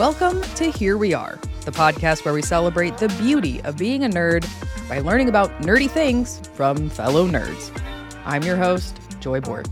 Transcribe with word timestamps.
Welcome 0.00 0.40
to 0.54 0.70
Here 0.70 0.96
We 0.96 1.12
Are, 1.12 1.38
the 1.66 1.72
podcast 1.72 2.24
where 2.24 2.32
we 2.32 2.40
celebrate 2.40 2.96
the 2.96 3.08
beauty 3.20 3.60
of 3.64 3.76
being 3.76 4.02
a 4.02 4.08
nerd 4.08 4.48
by 4.88 5.00
learning 5.00 5.28
about 5.28 5.50
nerdy 5.60 5.90
things 5.90 6.40
from 6.54 6.88
fellow 6.88 7.28
nerds. 7.28 7.70
I'm 8.24 8.42
your 8.42 8.56
host, 8.56 8.98
Joy 9.20 9.42
Borg. 9.42 9.68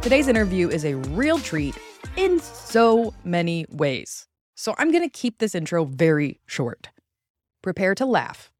Today's 0.00 0.28
interview 0.28 0.68
is 0.68 0.84
a 0.84 0.94
real 0.94 1.40
treat 1.40 1.76
in 2.16 2.38
so 2.38 3.12
many 3.24 3.66
ways. 3.68 4.28
So 4.54 4.76
I'm 4.78 4.92
going 4.92 5.02
to 5.02 5.08
keep 5.08 5.38
this 5.38 5.56
intro 5.56 5.86
very 5.86 6.38
short. 6.46 6.90
Prepare 7.62 7.96
to 7.96 8.06
laugh, 8.06 8.52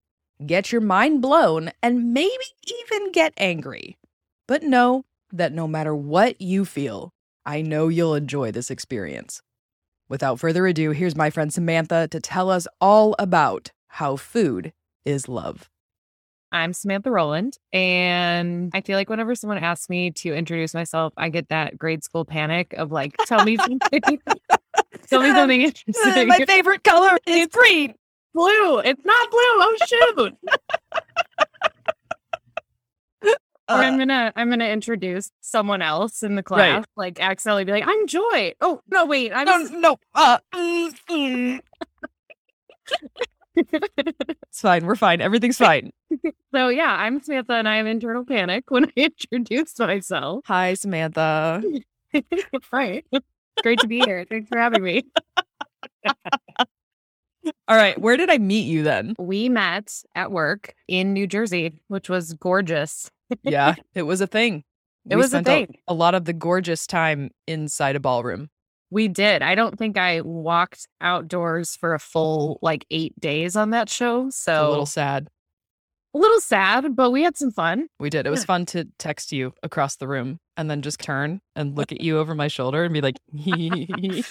get 0.44 0.72
your 0.72 0.80
mind 0.80 1.22
blown, 1.22 1.70
and 1.80 2.12
maybe 2.12 2.44
even 2.80 3.12
get 3.12 3.34
angry. 3.36 3.98
But 4.48 4.64
know 4.64 5.04
that 5.30 5.52
no 5.52 5.68
matter 5.68 5.94
what 5.94 6.40
you 6.40 6.64
feel, 6.64 7.12
I 7.46 7.62
know 7.62 7.86
you'll 7.86 8.16
enjoy 8.16 8.50
this 8.50 8.68
experience. 8.68 9.40
Without 10.08 10.38
further 10.38 10.66
ado, 10.66 10.90
here's 10.90 11.16
my 11.16 11.30
friend 11.30 11.52
Samantha 11.52 12.08
to 12.08 12.20
tell 12.20 12.50
us 12.50 12.66
all 12.78 13.14
about 13.18 13.72
how 13.88 14.16
food 14.16 14.72
is 15.06 15.28
love. 15.28 15.70
I'm 16.52 16.74
Samantha 16.74 17.10
Rowland, 17.10 17.58
and 17.72 18.70
I 18.74 18.82
feel 18.82 18.98
like 18.98 19.08
whenever 19.08 19.34
someone 19.34 19.58
asks 19.58 19.88
me 19.88 20.10
to 20.12 20.34
introduce 20.34 20.74
myself, 20.74 21.14
I 21.16 21.30
get 21.30 21.48
that 21.48 21.78
grade 21.78 22.04
school 22.04 22.24
panic 22.24 22.74
of 22.74 22.92
like, 22.92 23.16
tell 23.26 23.44
me 23.44 23.56
something. 23.56 24.00
tell 25.08 25.22
me 25.22 25.32
something 25.32 25.62
interesting. 25.86 26.28
My 26.28 26.44
favorite 26.44 26.84
color 26.84 27.18
is 27.26 27.48
green. 27.48 27.94
Blue. 28.34 28.80
It's 28.80 29.04
not 29.04 29.30
blue. 29.30 29.40
Oh 29.40 29.76
shoot. 29.86 30.34
Or 33.68 33.76
I'm 33.76 33.94
Uh, 33.94 33.98
gonna 33.98 34.32
I'm 34.36 34.50
gonna 34.50 34.66
introduce 34.68 35.30
someone 35.40 35.80
else 35.82 36.22
in 36.22 36.34
the 36.36 36.42
Right. 36.50 36.72
class, 36.72 36.84
like 36.96 37.20
accidentally 37.20 37.64
be 37.64 37.72
like, 37.72 37.84
I'm 37.86 38.06
Joy. 38.06 38.54
Oh 38.60 38.80
no, 38.90 39.06
wait, 39.06 39.32
I'm 39.34 39.46
no, 39.46 39.58
no. 39.80 39.96
Uh, 40.14 40.38
mm, 40.54 40.94
mm. 41.10 41.60
It's 43.56 44.60
fine. 44.60 44.84
We're 44.84 44.96
fine. 44.96 45.20
Everything's 45.20 45.58
fine. 45.58 45.92
so 46.54 46.68
yeah, 46.68 46.92
I'm 46.98 47.22
Samantha 47.22 47.52
and 47.54 47.68
I 47.68 47.76
have 47.76 47.86
internal 47.86 48.24
panic 48.24 48.64
when 48.68 48.86
I 48.86 48.90
introduce 48.96 49.78
myself. 49.78 50.44
Hi, 50.46 50.74
Samantha. 50.74 51.62
right. 52.72 53.04
Great 53.62 53.78
to 53.80 53.86
be 53.86 54.00
here. 54.00 54.24
Thanks 54.28 54.48
for 54.48 54.58
having 54.58 54.82
me. 54.82 55.04
All 57.68 57.76
right. 57.76 57.96
Where 58.00 58.16
did 58.16 58.30
I 58.30 58.38
meet 58.38 58.62
you 58.66 58.82
then? 58.82 59.14
We 59.18 59.48
met 59.48 59.92
at 60.16 60.32
work 60.32 60.74
in 60.88 61.12
New 61.12 61.26
Jersey, 61.26 61.74
which 61.88 62.08
was 62.08 62.32
gorgeous. 62.34 63.10
Yeah, 63.42 63.74
it 63.94 64.02
was 64.02 64.20
a 64.20 64.26
thing. 64.26 64.64
It 65.08 65.16
We 65.16 65.22
was 65.22 65.34
a 65.34 65.42
thing. 65.42 65.76
A, 65.86 65.94
lot 65.94 66.14
of 66.14 66.24
the 66.24 66.32
gorgeous 66.32 66.86
time 66.86 67.30
inside 67.46 67.96
a 67.96 68.00
ballroom. 68.00 68.48
We 68.90 69.08
did. 69.08 69.42
I 69.42 69.54
don't 69.54 69.78
think 69.78 69.98
I 69.98 70.20
walked 70.22 70.86
outdoors 71.00 71.76
for 71.76 71.94
a 71.94 71.98
full 71.98 72.58
like 72.62 72.86
eight 72.90 73.18
days 73.20 73.56
on 73.56 73.70
that 73.70 73.88
show. 73.90 74.30
So 74.30 74.68
a 74.68 74.70
little 74.70 74.86
sad. 74.86 75.28
a 76.14 76.18
little 76.18 76.40
sad, 76.40 76.94
but 76.96 77.10
we 77.10 77.22
had 77.22 77.36
some 77.36 77.50
fun. 77.50 77.88
We 77.98 78.08
did. 78.08 78.26
It 78.26 78.30
was 78.30 78.44
fun 78.44 78.66
to 78.66 78.86
text 78.98 79.32
you 79.32 79.52
across 79.62 79.96
the 79.96 80.08
room 80.08 80.38
and 80.56 80.70
then 80.70 80.80
just 80.80 81.00
turn 81.00 81.40
and 81.56 81.76
look 81.76 81.92
at 81.92 82.00
you 82.02 82.18
over 82.18 82.34
my 82.34 82.48
shoulder 82.48 82.84
and 82.84 82.94
be 82.94 83.00
like, 83.00 83.16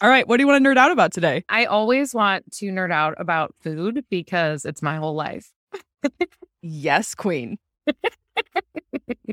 All 0.00 0.10
right, 0.10 0.28
what 0.28 0.36
do 0.36 0.42
you 0.42 0.46
want 0.46 0.62
to 0.62 0.70
nerd 0.70 0.76
out 0.76 0.90
about 0.90 1.12
today? 1.12 1.44
I 1.48 1.64
always 1.64 2.14
want 2.14 2.50
to 2.52 2.66
nerd 2.66 2.92
out 2.92 3.14
about 3.18 3.54
food 3.60 4.04
because 4.10 4.64
it's 4.64 4.82
my 4.82 4.96
whole 4.96 5.14
life. 5.14 5.50
Yes, 6.62 7.14
queen. 7.14 7.58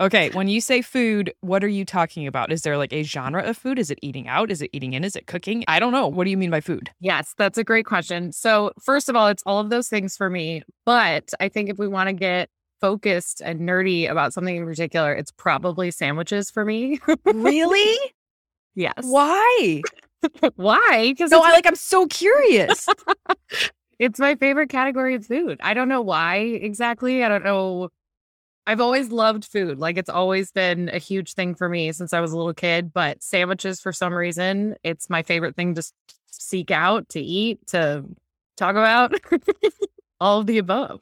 okay, 0.02 0.30
when 0.32 0.48
you 0.48 0.62
say 0.62 0.82
food, 0.82 1.34
what 1.42 1.64
are 1.64 1.68
you 1.70 1.84
talking 1.86 2.28
about? 2.28 2.52
Is 2.52 2.62
there 2.62 2.78
like 2.78 2.94
a 2.94 3.03
genre 3.03 3.42
of 3.42 3.58
food? 3.58 3.80
Is 3.80 3.90
it 3.90 4.00
eating 4.02 4.28
out? 4.28 4.52
Is 4.52 4.62
it 4.62 4.70
eating 4.74 4.94
in? 4.94 5.03
Is 5.03 5.16
it 5.16 5.25
cooking? 5.25 5.64
I 5.68 5.80
don't 5.80 5.92
know. 5.92 6.08
What 6.08 6.25
do 6.25 6.30
you 6.30 6.38
mean 6.38 6.52
by 6.52 6.62
food? 6.62 6.92
Yes, 7.00 7.34
that's 7.38 7.58
a 7.58 7.64
great 7.64 7.86
question. 7.86 8.31
So, 8.31 8.72
first 8.81 9.09
of 9.09 9.16
all, 9.16 9.28
it's 9.28 9.44
all 9.46 9.59
of 9.59 9.70
those 9.70 9.88
things 9.88 10.16
for 10.16 10.30
me. 10.30 10.62
But 10.86 11.31
I 11.40 11.50
think 11.50 11.70
if 11.70 11.78
we 11.80 11.88
want 11.88 12.08
to 12.08 12.14
get 12.14 12.50
focused 12.81 13.42
and 13.44 13.62
nerdy 13.62 14.09
about 14.12 14.34
something 14.34 14.58
in 14.58 14.66
particular, 14.66 15.14
it's 15.14 15.31
probably 15.31 15.90
sandwiches 15.90 16.52
for 16.52 16.66
me. 16.66 17.00
Really? 17.26 17.97
yes. 18.76 18.94
Why? 19.02 19.81
Why? 20.56 21.14
Because 21.14 21.31
No, 21.31 21.38
it's, 21.40 21.47
I 21.47 21.52
like 21.52 21.66
I'm 21.66 21.76
so 21.76 22.08
curious. 22.08 22.88
it's 24.00 24.20
my 24.20 24.36
favorite 24.36 24.70
category 24.70 25.16
of 25.16 25.26
food. 25.26 25.59
I 25.64 25.74
don't 25.74 25.90
know 25.90 26.02
why 26.02 26.38
exactly. 26.38 27.24
I 27.24 27.30
don't 27.30 27.44
know. 27.44 27.90
I've 28.66 28.81
always 28.81 29.12
loved 29.12 29.46
food. 29.46 29.80
Like 29.80 29.98
it's 29.98 30.09
always 30.09 30.52
been 30.52 30.90
a 30.90 30.98
huge 30.98 31.34
thing 31.34 31.56
for 31.56 31.68
me 31.68 31.92
since 31.92 32.14
I 32.14 32.20
was 32.22 32.32
a 32.32 32.38
little 32.38 32.53
kid. 32.53 32.94
But 32.94 33.22
sandwiches, 33.22 33.82
for 33.82 33.92
some 33.92 34.14
reason, 34.14 34.76
it's 34.84 35.09
my 35.09 35.24
favorite 35.24 35.56
thing 35.56 35.76
to 35.76 35.84
seek 36.32 36.72
out, 36.72 37.09
to 37.09 37.20
eat, 37.20 37.66
to 37.68 38.06
talk 38.58 38.72
about. 38.72 39.14
All 40.20 40.40
of 40.40 40.48
the 40.48 40.58
above. 40.58 41.02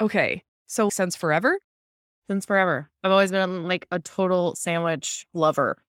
okay. 0.00 0.44
So 0.66 0.88
since 0.88 1.16
forever? 1.16 1.58
since 2.30 2.46
forever. 2.46 2.88
I've 3.02 3.10
always 3.10 3.32
been 3.32 3.64
like 3.64 3.86
a 3.90 3.98
total 3.98 4.54
sandwich 4.54 5.26
lover. 5.34 5.82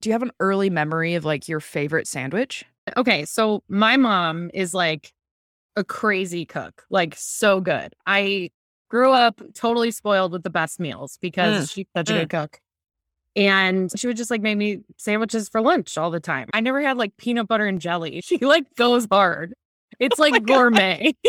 Do 0.00 0.08
you 0.08 0.12
have 0.12 0.22
an 0.22 0.30
early 0.38 0.70
memory 0.70 1.16
of 1.16 1.24
like 1.24 1.48
your 1.48 1.58
favorite 1.58 2.06
sandwich? 2.06 2.64
Okay, 2.96 3.24
so 3.24 3.64
my 3.68 3.96
mom 3.96 4.48
is 4.54 4.72
like 4.72 5.12
a 5.78 5.84
crazy 5.84 6.44
cook, 6.44 6.84
like 6.90 7.14
so 7.16 7.60
good. 7.60 7.94
I 8.06 8.50
grew 8.90 9.12
up 9.12 9.40
totally 9.54 9.90
spoiled 9.90 10.32
with 10.32 10.42
the 10.42 10.50
best 10.50 10.80
meals 10.80 11.18
because 11.20 11.66
Mm, 11.66 11.70
she's 11.70 11.86
such 11.96 12.10
a 12.10 12.14
good 12.14 12.30
cook. 12.30 12.60
And 13.36 13.90
she 13.98 14.08
would 14.08 14.16
just 14.16 14.30
like 14.30 14.40
make 14.40 14.56
me 14.56 14.80
sandwiches 14.96 15.48
for 15.48 15.60
lunch 15.60 15.96
all 15.96 16.10
the 16.10 16.18
time. 16.20 16.48
I 16.52 16.60
never 16.60 16.80
had 16.80 16.96
like 16.96 17.16
peanut 17.16 17.46
butter 17.46 17.66
and 17.66 17.80
jelly. 17.80 18.20
She 18.24 18.38
like 18.38 18.74
goes 18.74 19.06
hard. 19.10 19.54
It's 20.00 20.18
like 20.18 20.44
gourmet. 20.44 21.14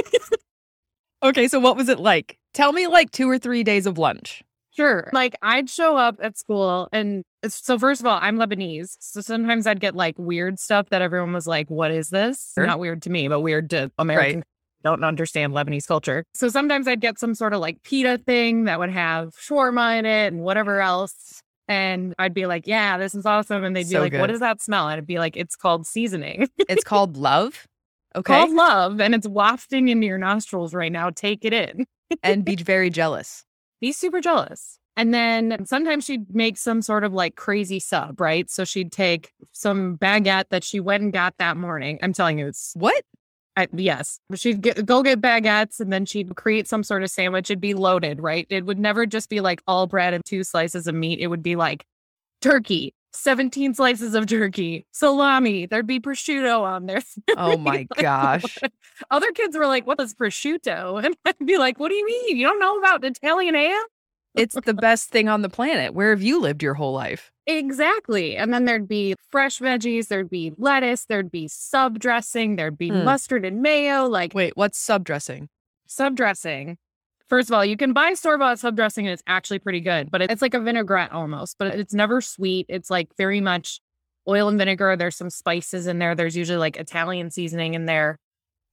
Okay, 1.22 1.50
so 1.50 1.60
what 1.60 1.76
was 1.76 1.90
it 1.90 2.00
like? 2.00 2.38
Tell 2.54 2.72
me 2.72 2.88
like 2.88 3.12
two 3.12 3.30
or 3.30 3.38
three 3.38 3.62
days 3.62 3.86
of 3.86 3.98
lunch. 3.98 4.42
Sure. 4.72 5.09
Like 5.13 5.35
I'd 5.41 5.69
show 5.69 5.97
up 5.97 6.18
at 6.22 6.38
school 6.38 6.90
and 6.91 7.24
uh, 7.44 7.50
so 7.50 7.78
first 7.80 8.02
of 8.02 8.07
all, 8.07 8.19
I'm 8.22 8.38
Lebanese. 8.38 8.96
So 9.00 9.22
sometimes 9.22 9.66
I'd 9.68 9.80
get 9.80 9.96
like 9.96 10.16
weird 10.18 10.59
stuff 10.59 10.90
that 10.90 11.02
everyone 11.02 11.34
was 11.34 11.47
like, 11.47 11.69
what 11.69 11.91
is 11.91 12.09
this? 12.09 12.52
Sure. 12.56 12.66
Not 12.66 12.80
weird 12.80 13.02
to 13.03 13.09
me, 13.09 13.28
but 13.28 13.41
weird 13.41 13.69
to 13.72 13.91
Americans 13.97 14.44
who 14.84 14.90
don't 14.90 15.03
understand 15.03 15.53
Lebanese 15.53 15.88
culture. 15.88 16.24
So 16.34 16.50
sometimes 16.50 16.88
I'd 16.88 17.02
get 17.02 17.18
some 17.19 17.34
sort 17.35 17.53
of 17.53 17.59
like 17.62 17.81
pita 17.84 18.19
thing 18.25 18.66
that 18.66 18.80
would 18.80 18.91
have 18.91 19.34
shawarma 19.35 20.00
in 20.00 20.06
it 20.06 20.28
and 20.34 20.41
whatever 20.41 20.81
else. 20.81 21.41
And 21.68 22.16
I'd 22.18 22.34
be 22.34 22.46
like, 22.47 22.66
yeah, 22.66 22.97
this 22.97 23.13
is 23.13 23.25
awesome. 23.25 23.63
And 23.63 23.75
they'd 23.75 23.84
be 23.84 23.90
So 23.90 24.00
like, 24.01 24.13
what 24.13 24.22
good. 24.28 24.31
does 24.34 24.40
that 24.40 24.59
smell? 24.62 24.88
And 24.88 24.97
I'd 24.97 25.06
be 25.06 25.19
like, 25.19 25.38
it's 25.38 25.56
called 25.56 25.86
seasoning. 25.86 26.50
It's 26.57 26.84
called 26.84 27.18
love. 27.18 27.66
Okay. 28.16 28.34
called 28.34 28.50
love. 28.53 29.00
And 29.00 29.13
it's 29.13 29.28
wafting 29.28 29.88
into 29.88 30.07
your 30.07 30.18
nostrils 30.18 30.74
right 30.74 30.91
now. 30.91 31.12
Take 31.12 31.46
it 31.46 31.53
in. 31.53 31.86
and 32.24 32.44
be 32.44 32.56
very 32.74 32.90
jealous. 32.90 33.44
Be 33.80 33.92
super 33.92 34.22
jealous. 34.22 34.80
And 34.98 35.14
then 35.14 35.66
sometimes 35.66 36.04
she'd 36.04 36.36
make 36.36 36.58
some 36.58 36.82
sort 36.82 37.06
of 37.06 37.14
like 37.14 37.36
crazy 37.36 37.80
sub, 37.80 38.20
right? 38.20 38.50
So 38.50 38.66
she'd 38.66 38.92
take 38.92 39.32
some 39.54 39.98
baguette 39.98 40.50
that 40.50 40.64
she 40.64 40.82
went 40.82 41.04
and 41.04 41.14
got 41.14 41.36
that 41.38 41.56
morning. 41.56 42.00
I'm 42.02 42.12
telling 42.12 42.38
you, 42.38 42.48
it's 42.48 42.74
What? 42.76 43.02
I, 43.56 43.68
yes. 43.74 44.20
She'd 44.36 44.62
get, 44.62 44.86
go 44.86 45.04
get 45.04 45.22
baguettes 45.22 45.80
and 45.80 45.92
then 45.92 46.06
she'd 46.06 46.36
create 46.36 46.68
some 46.68 46.84
sort 46.84 47.04
of 47.04 47.10
sandwich. 47.10 47.50
It'd 47.50 47.62
be 47.62 47.74
loaded, 47.74 48.22
right? 48.22 48.46
It 48.50 48.66
would 48.66 48.80
never 48.80 49.06
just 49.06 49.30
be 49.30 49.42
like 49.42 49.62
all 49.68 49.88
bread 49.88 50.14
and 50.14 50.24
two 50.24 50.44
slices 50.44 50.88
of 50.88 50.96
meat. 50.96 51.20
It 51.20 51.28
would 51.28 51.44
be 51.44 51.56
like 51.56 51.86
turkey, 52.42 52.94
17 53.14 53.74
slices 53.74 54.14
of 54.16 54.28
turkey, 54.28 54.86
salami. 54.92 55.66
There'd 55.66 55.88
be 55.88 56.00
prosciutto 56.00 56.62
on 56.62 56.86
there. 56.86 57.02
Oh 57.38 57.58
my 57.58 57.88
gosh. 57.96 58.58
Other 59.12 59.31
kids 59.31 59.57
were 59.57 59.68
like, 59.68 59.88
what 59.88 60.00
is 60.00 60.13
prosciutto? 60.13 61.04
And 61.06 61.16
I'd 61.25 61.45
be 61.45 61.57
like, 61.57 61.80
what 61.80 61.89
do 61.89 61.95
you 61.95 62.06
mean? 62.06 62.38
You 62.38 62.48
don't 62.48 62.60
know 62.60 62.78
about 62.78 63.04
Italian 63.04 63.56
ham? 63.56 63.81
It's 64.36 64.56
the 64.63 64.74
best 64.74 65.10
thing 65.10 65.28
on 65.28 65.42
the 65.42 65.50
planet. 65.50 65.94
Where 65.94 66.12
have 66.12 66.22
you 66.22 66.39
lived 66.39 66.62
your 66.62 66.75
whole 66.75 66.94
life? 66.94 67.31
Exactly. 67.48 68.38
And 68.38 68.54
then 68.54 68.66
there'd 68.66 68.88
be 68.88 69.16
fresh 69.30 69.60
veggies, 69.60 70.07
there'd 70.07 70.30
be 70.30 70.54
lettuce, 70.57 71.06
there'd 71.06 71.31
be 71.31 71.48
sub 71.48 71.98
dressing, 72.00 72.56
there'd 72.56 72.78
be 72.78 72.89
Hmm. 72.89 73.04
mustard 73.06 73.44
and 73.44 73.62
mayo, 73.62 74.06
like 74.06 74.34
Wait, 74.36 74.56
what's 74.56 74.78
sub 74.78 75.04
dressing? 75.04 75.50
sub 75.88 76.16
dressing. 76.16 76.78
First 77.30 77.50
of 77.50 77.54
all, 77.54 77.64
you 77.64 77.78
can 77.78 77.94
buy 77.94 78.14
store 78.16 78.38
bought 78.38 78.58
sub 78.58 78.76
dressing 78.76 79.06
and 79.06 79.14
it's 79.14 79.24
actually 79.28 79.60
pretty 79.60 79.81
good, 79.81 80.10
but 80.10 80.22
it's 80.22 80.42
like 80.42 80.56
a 80.56 80.60
vinaigrette 80.60 81.12
almost, 81.12 81.58
but 81.60 81.76
it's 81.76 81.94
never 81.94 82.22
sweet. 82.22 82.66
It's 82.70 82.90
like 82.90 83.10
very 83.18 83.40
much 83.40 83.80
oil 84.28 84.48
and 84.48 84.58
vinegar. 84.58 84.96
There's 84.96 85.16
some 85.16 85.30
spices 85.30 85.86
in 85.86 86.00
there. 86.00 86.16
There's 86.16 86.36
usually 86.36 86.58
like 86.58 86.78
Italian 86.78 87.30
seasoning 87.30 87.76
in 87.76 87.86
there. 87.86 88.18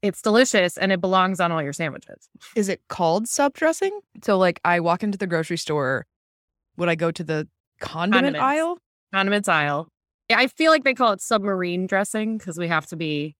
It's 0.02 0.22
delicious 0.22 0.78
and 0.78 0.90
it 0.90 1.00
belongs 1.00 1.38
on 1.38 1.52
all 1.52 1.62
your 1.62 1.72
sandwiches. 1.72 2.28
Is 2.54 2.68
it 2.68 2.80
called 2.88 3.28
sub 3.28 3.54
dressing? 3.54 3.98
So, 4.22 4.38
like, 4.38 4.60
I 4.64 4.80
walk 4.80 5.02
into 5.02 5.18
the 5.18 5.26
grocery 5.26 5.56
store. 5.56 6.06
Would 6.76 6.88
I 6.88 6.94
go 6.94 7.10
to 7.10 7.24
the 7.24 7.48
condiment 7.80 8.36
Condiments. 8.36 8.40
aisle? 8.42 8.78
Condiments 9.12 9.48
aisle. 9.48 9.88
Yeah, 10.28 10.38
I 10.38 10.46
feel 10.48 10.70
like 10.70 10.84
they 10.84 10.94
call 10.94 11.12
it 11.12 11.20
submarine 11.20 11.86
dressing 11.86 12.38
because 12.38 12.58
we 12.58 12.68
have 12.68 12.86
to 12.88 12.96
be 12.96 13.36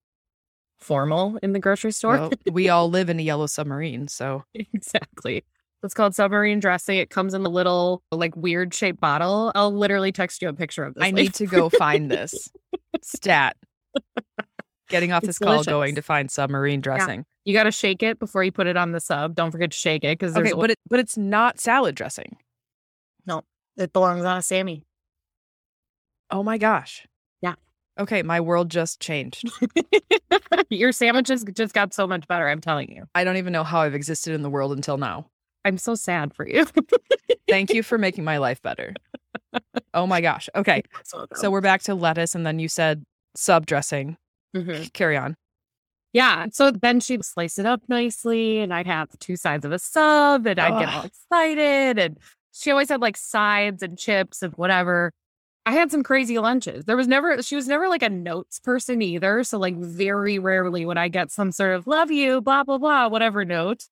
formal 0.79 1.39
in 1.43 1.53
the 1.53 1.59
grocery 1.59 1.93
store. 1.93 2.19
Well, 2.19 2.33
we 2.53 2.69
all 2.69 2.89
live 2.91 3.09
in 3.11 3.19
a 3.19 3.23
yellow 3.23 3.47
submarine. 3.47 4.09
So, 4.09 4.45
exactly. 4.55 5.45
It's 5.83 5.95
called 5.95 6.15
submarine 6.15 6.59
dressing. 6.59 6.99
It 6.99 7.11
comes 7.11 7.35
in 7.35 7.45
a 7.45 7.49
little 7.49 8.03
like 8.11 8.35
weird 8.37 8.75
shaped 8.75 9.01
bottle. 9.01 9.53
I'll 9.55 9.73
literally 9.73 10.11
text 10.11 10.43
you 10.43 10.49
a 10.49 10.53
picture 10.53 10.85
of 10.85 10.95
this. 10.95 11.05
I 11.05 11.11
need 11.11 11.35
to 11.35 11.47
go 11.47 11.69
find 11.69 12.11
this 12.11 12.49
stat. 13.03 13.57
Getting 14.89 15.13
off 15.13 15.23
It's 15.25 15.29
this 15.29 15.39
call, 15.39 15.53
delicious. 15.55 15.71
going 15.71 15.95
to 15.97 16.03
find 16.03 16.31
submarine 16.31 16.81
dressing. 16.81 17.25
You 17.45 17.53
got 17.55 17.65
to 17.65 17.73
shake 17.73 18.03
it 18.03 18.19
before 18.19 18.43
you 18.45 18.53
put 18.53 18.67
it 18.67 18.77
on 18.77 18.93
the 18.93 19.01
sub. 19.01 19.35
Don't 19.35 19.51
forget 19.51 19.71
to 19.71 19.77
shake 19.77 20.05
it 20.05 20.19
because 20.19 20.33
Okay, 20.37 20.45
there's 20.45 20.55
but 20.55 20.71
it 20.71 20.79
but 20.89 20.99
it's 21.01 21.17
not 21.17 21.61
salad 21.61 21.95
dressing. 21.95 22.37
No, 23.27 23.43
it 23.77 23.93
belongs 23.93 24.25
on 24.25 24.37
a 24.39 24.43
Sammy. 24.43 24.85
Oh 26.31 26.43
my 26.43 26.59
gosh. 26.59 27.07
Okay, 27.99 28.23
my 28.23 28.41
world 28.41 28.71
just 28.71 29.01
changed. 29.01 29.49
Your 30.71 30.93
sandwiches 30.93 31.45
just 31.55 31.73
got 31.75 31.95
so 31.95 32.07
much 32.07 32.27
better. 32.29 32.47
I'm 32.49 32.61
telling 32.61 32.91
you. 32.93 33.05
I 33.15 33.25
don't 33.25 33.37
even 33.37 33.53
know 33.53 33.65
how 33.65 33.81
I've 33.81 33.95
existed 33.95 34.35
in 34.35 34.43
the 34.43 34.51
world 34.51 34.73
until 34.73 34.99
now. 34.99 35.27
I'm 35.65 35.79
so 35.79 35.95
sad 35.95 36.35
for 36.35 36.47
you. 36.47 36.67
Thank 37.49 37.73
you 37.73 37.83
for 37.83 37.99
making 37.99 38.25
my 38.25 38.37
life 38.39 38.61
better. 38.63 38.95
Oh 39.95 40.07
my 40.07 40.21
gosh. 40.21 40.49
Okay. 40.55 40.83
So 41.37 41.51
we're 41.51 41.61
back 41.61 41.83
to 41.83 41.95
lettuce 41.95 42.35
and 42.35 42.45
then 42.47 42.59
you 42.59 42.69
said 42.69 43.05
sub 43.35 43.65
dressing. 43.67 44.17
Mhm. 44.55 44.93
Carry 44.93 45.17
on. 45.17 45.37
yeah. 46.13 46.47
So 46.53 46.71
then 46.71 47.01
she'd 47.01 47.25
slice 47.25 47.59
it 47.59 47.67
up 47.67 47.83
nicely, 47.89 48.59
and 48.59 48.73
I'd 48.75 48.87
have 48.87 49.09
two 49.19 49.37
sides 49.37 49.65
of 49.65 49.73
a 49.73 49.79
sub, 49.79 50.47
and 50.47 50.59
I'd 50.59 50.81
get 50.85 50.95
all 50.95 51.05
excited. 51.05 51.99
And 51.99 52.19
she 52.53 52.71
always 52.71 52.89
had 52.89 53.01
like 53.01 53.17
sides 53.17 53.83
and 53.83 53.99
chips 53.99 54.43
and 54.43 54.53
whatever. 54.55 55.13
I 55.67 55.73
had 55.73 55.91
some 55.91 56.03
crazy 56.05 56.39
lunches. 56.39 56.85
There 56.85 56.97
was 56.97 57.09
never, 57.09 57.43
she 57.43 57.57
was 57.57 57.67
never 57.67 57.89
like 57.89 58.03
a 58.03 58.09
notes 58.09 58.61
person 58.61 59.03
either. 59.03 59.43
So, 59.45 59.59
like, 59.59 59.77
very 59.77 60.39
rarely 60.39 60.87
would 60.87 60.97
I 60.97 61.09
get 61.09 61.33
some 61.33 61.51
sort 61.53 61.75
of 61.75 61.87
love 61.89 62.11
you, 62.13 62.41
blah, 62.41 62.63
blah, 62.63 62.79
blah, 62.79 63.09
whatever 63.09 63.45
note. 63.45 63.85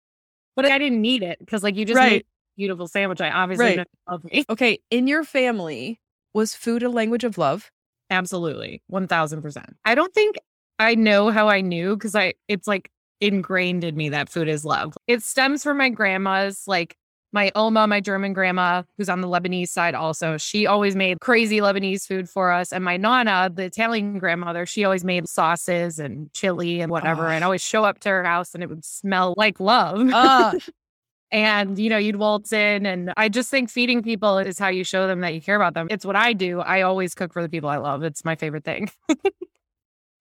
But 0.57 0.67
I 0.67 0.79
didn't 0.79 1.03
need 1.03 1.23
it 1.23 1.39
because, 1.41 1.63
like, 1.65 1.77
you 1.77 1.85
just 1.85 1.97
Right. 1.97 2.25
beautiful 2.57 2.87
sandwich. 2.87 3.21
I 3.21 3.31
obviously 3.31 3.77
Right. 3.77 3.89
love 4.09 4.25
me. 4.25 4.45
Okay, 4.49 4.79
in 4.91 5.09
your 5.09 5.25
family, 5.25 6.01
was 6.33 6.55
food 6.55 6.85
a 6.85 6.89
language 6.89 7.25
of 7.25 7.39
love? 7.39 7.71
Absolutely. 8.11 8.83
1000%. 8.87 9.77
I 9.85 9.95
don't 9.97 10.15
think 10.15 10.37
I 10.79 10.95
know 10.95 11.31
how 11.31 11.49
I 11.49 11.61
knew 11.61 11.97
because 11.97 12.15
I, 12.15 12.35
it's 12.49 12.69
like 12.69 12.91
ingrained 13.21 13.85
in 13.85 13.97
me 13.97 14.11
that 14.11 14.29
food 14.29 14.49
is 14.49 14.65
love. 14.65 14.97
It 15.09 15.23
stems 15.23 15.63
from 15.65 15.79
my 15.79 15.89
grandma's, 15.89 16.65
like 16.69 16.97
my 17.35 17.53
Oma, 17.55 17.87
my 17.87 18.01
German 18.01 18.33
grandma, 18.33 18.85
who's 18.97 19.09
on 19.09 19.21
the 19.21 19.29
Lebanese 19.29 19.69
side 19.69 19.95
also. 19.95 20.39
She 20.39 20.67
always 20.67 20.97
made 20.97 21.21
crazy 21.21 21.59
Lebanese 21.59 22.07
food 22.07 22.31
for 22.31 22.51
us. 22.51 22.73
And 22.73 22.85
my 22.85 22.97
Nana, 22.97 23.51
the 23.53 23.65
Italian 23.65 24.19
grandmother, 24.19 24.65
she 24.65 24.85
always 24.85 25.05
made 25.05 25.29
sauces 25.29 25.99
and 25.99 26.33
chili 26.33 26.81
and 26.81 26.91
whatever. 26.91 27.27
Oh. 27.27 27.31
And 27.31 27.45
always 27.45 27.61
show 27.61 27.85
up 27.85 27.99
to 28.01 28.09
her 28.09 28.25
house 28.25 28.55
and 28.55 28.63
it 28.63 28.71
would 28.71 28.85
smell 28.85 29.35
like 29.37 29.61
love. 29.61 30.09
Uh, 30.11 30.59
and 31.33 31.79
you 31.79 31.91
know 31.91 31.97
you'd 31.97 32.17
waltz 32.17 32.53
in 32.53 32.85
and 32.87 33.13
i 33.17 33.31
just 33.31 33.51
think 33.51 33.69
feeding 33.69 34.03
people 34.03 34.39
is 34.39 34.59
how 34.59 34.69
you 34.69 34.85
show 34.85 35.09
them 35.09 35.21
that 35.21 35.35
you 35.35 35.41
care 35.41 35.57
about 35.57 35.73
them 35.73 35.89
it's 35.91 36.05
what 36.05 36.15
i 36.15 36.35
do 36.35 36.61
i 36.61 36.83
always 36.83 37.15
cook 37.15 37.33
for 37.33 37.43
the 37.43 37.49
people 37.49 37.69
i 37.69 37.79
love 37.79 38.05
it's 38.05 38.27
my 38.27 38.37
favorite 38.37 38.63
thing 38.63 38.89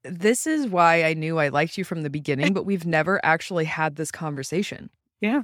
this 0.04 0.46
is 0.46 0.68
why 0.68 1.04
I 1.04 1.14
knew 1.14 1.40
I 1.40 1.48
liked 1.50 1.78
you 1.78 1.84
from 1.84 2.04
the 2.04 2.10
beginning, 2.10 2.54
but 2.54 2.66
we've 2.66 2.86
never 2.86 3.20
actually 3.24 3.66
had 3.66 3.96
this 3.96 4.12
conversation. 4.12 4.90
yeah 5.22 5.44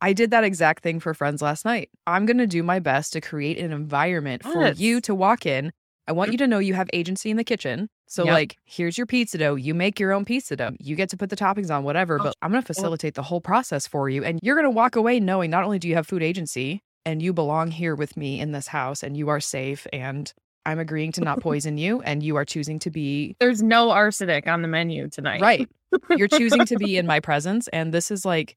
I 0.00 0.12
did 0.12 0.30
that 0.30 0.44
exact 0.44 0.82
thing 0.82 1.00
for 1.00 1.14
friends 1.14 1.42
last 1.42 1.64
night. 1.64 1.90
I'm 2.06 2.26
going 2.26 2.38
to 2.38 2.46
do 2.46 2.62
my 2.62 2.78
best 2.78 3.12
to 3.14 3.20
create 3.20 3.58
an 3.58 3.72
environment 3.72 4.44
for 4.44 4.70
you 4.72 5.00
to 5.02 5.14
walk 5.14 5.46
in. 5.46 5.72
I 6.06 6.12
want 6.12 6.30
mm. 6.30 6.32
you 6.32 6.38
to 6.38 6.46
know 6.46 6.58
you 6.58 6.74
have 6.74 6.88
agency 6.92 7.30
in 7.30 7.36
the 7.36 7.44
kitchen. 7.44 7.88
So, 8.06 8.24
Yep. 8.24 8.32
like, 8.32 8.56
here's 8.64 8.96
your 8.96 9.06
pizza 9.06 9.36
dough. 9.36 9.56
You 9.56 9.74
make 9.74 10.00
your 10.00 10.12
own 10.12 10.24
pizza 10.24 10.56
dough. 10.56 10.74
You 10.78 10.96
get 10.96 11.10
to 11.10 11.16
put 11.16 11.28
the 11.28 11.36
toppings 11.36 11.70
on, 11.70 11.84
whatever, 11.84 12.18
Oh, 12.18 12.24
but 12.24 12.34
I'm 12.40 12.50
going 12.50 12.62
to 12.62 12.66
facilitate 12.66 13.14
the 13.14 13.22
whole 13.22 13.40
process 13.40 13.86
for 13.86 14.08
you. 14.08 14.24
And 14.24 14.38
you're 14.42 14.54
going 14.54 14.64
to 14.64 14.70
walk 14.70 14.96
away 14.96 15.20
knowing 15.20 15.50
not 15.50 15.64
only 15.64 15.78
do 15.78 15.88
you 15.88 15.96
have 15.96 16.06
food 16.06 16.22
agency 16.22 16.82
and 17.04 17.20
you 17.20 17.32
belong 17.32 17.70
here 17.70 17.94
with 17.94 18.16
me 18.16 18.40
in 18.40 18.52
this 18.52 18.68
house 18.68 19.02
and 19.02 19.16
you 19.16 19.28
are 19.28 19.40
safe 19.40 19.86
and 19.92 20.32
I'm 20.64 20.78
agreeing 20.78 21.12
to 21.12 21.20
not 21.20 21.40
poison 21.42 21.76
you 21.76 22.00
and 22.02 22.22
you 22.22 22.36
are 22.36 22.44
choosing 22.44 22.78
to 22.80 22.90
be 22.90 23.36
there's 23.40 23.62
no 23.62 23.90
arsenic 23.90 24.46
on 24.46 24.62
the 24.62 24.68
menu 24.68 25.08
tonight 25.08 25.40
Right. 25.40 25.68
You're 26.10 26.28
choosing 26.28 26.64
to 26.66 26.76
be 26.76 26.96
in 26.98 27.06
my 27.06 27.20
presence. 27.20 27.68
And 27.68 27.92
this 27.92 28.10
is 28.10 28.24
like 28.24 28.56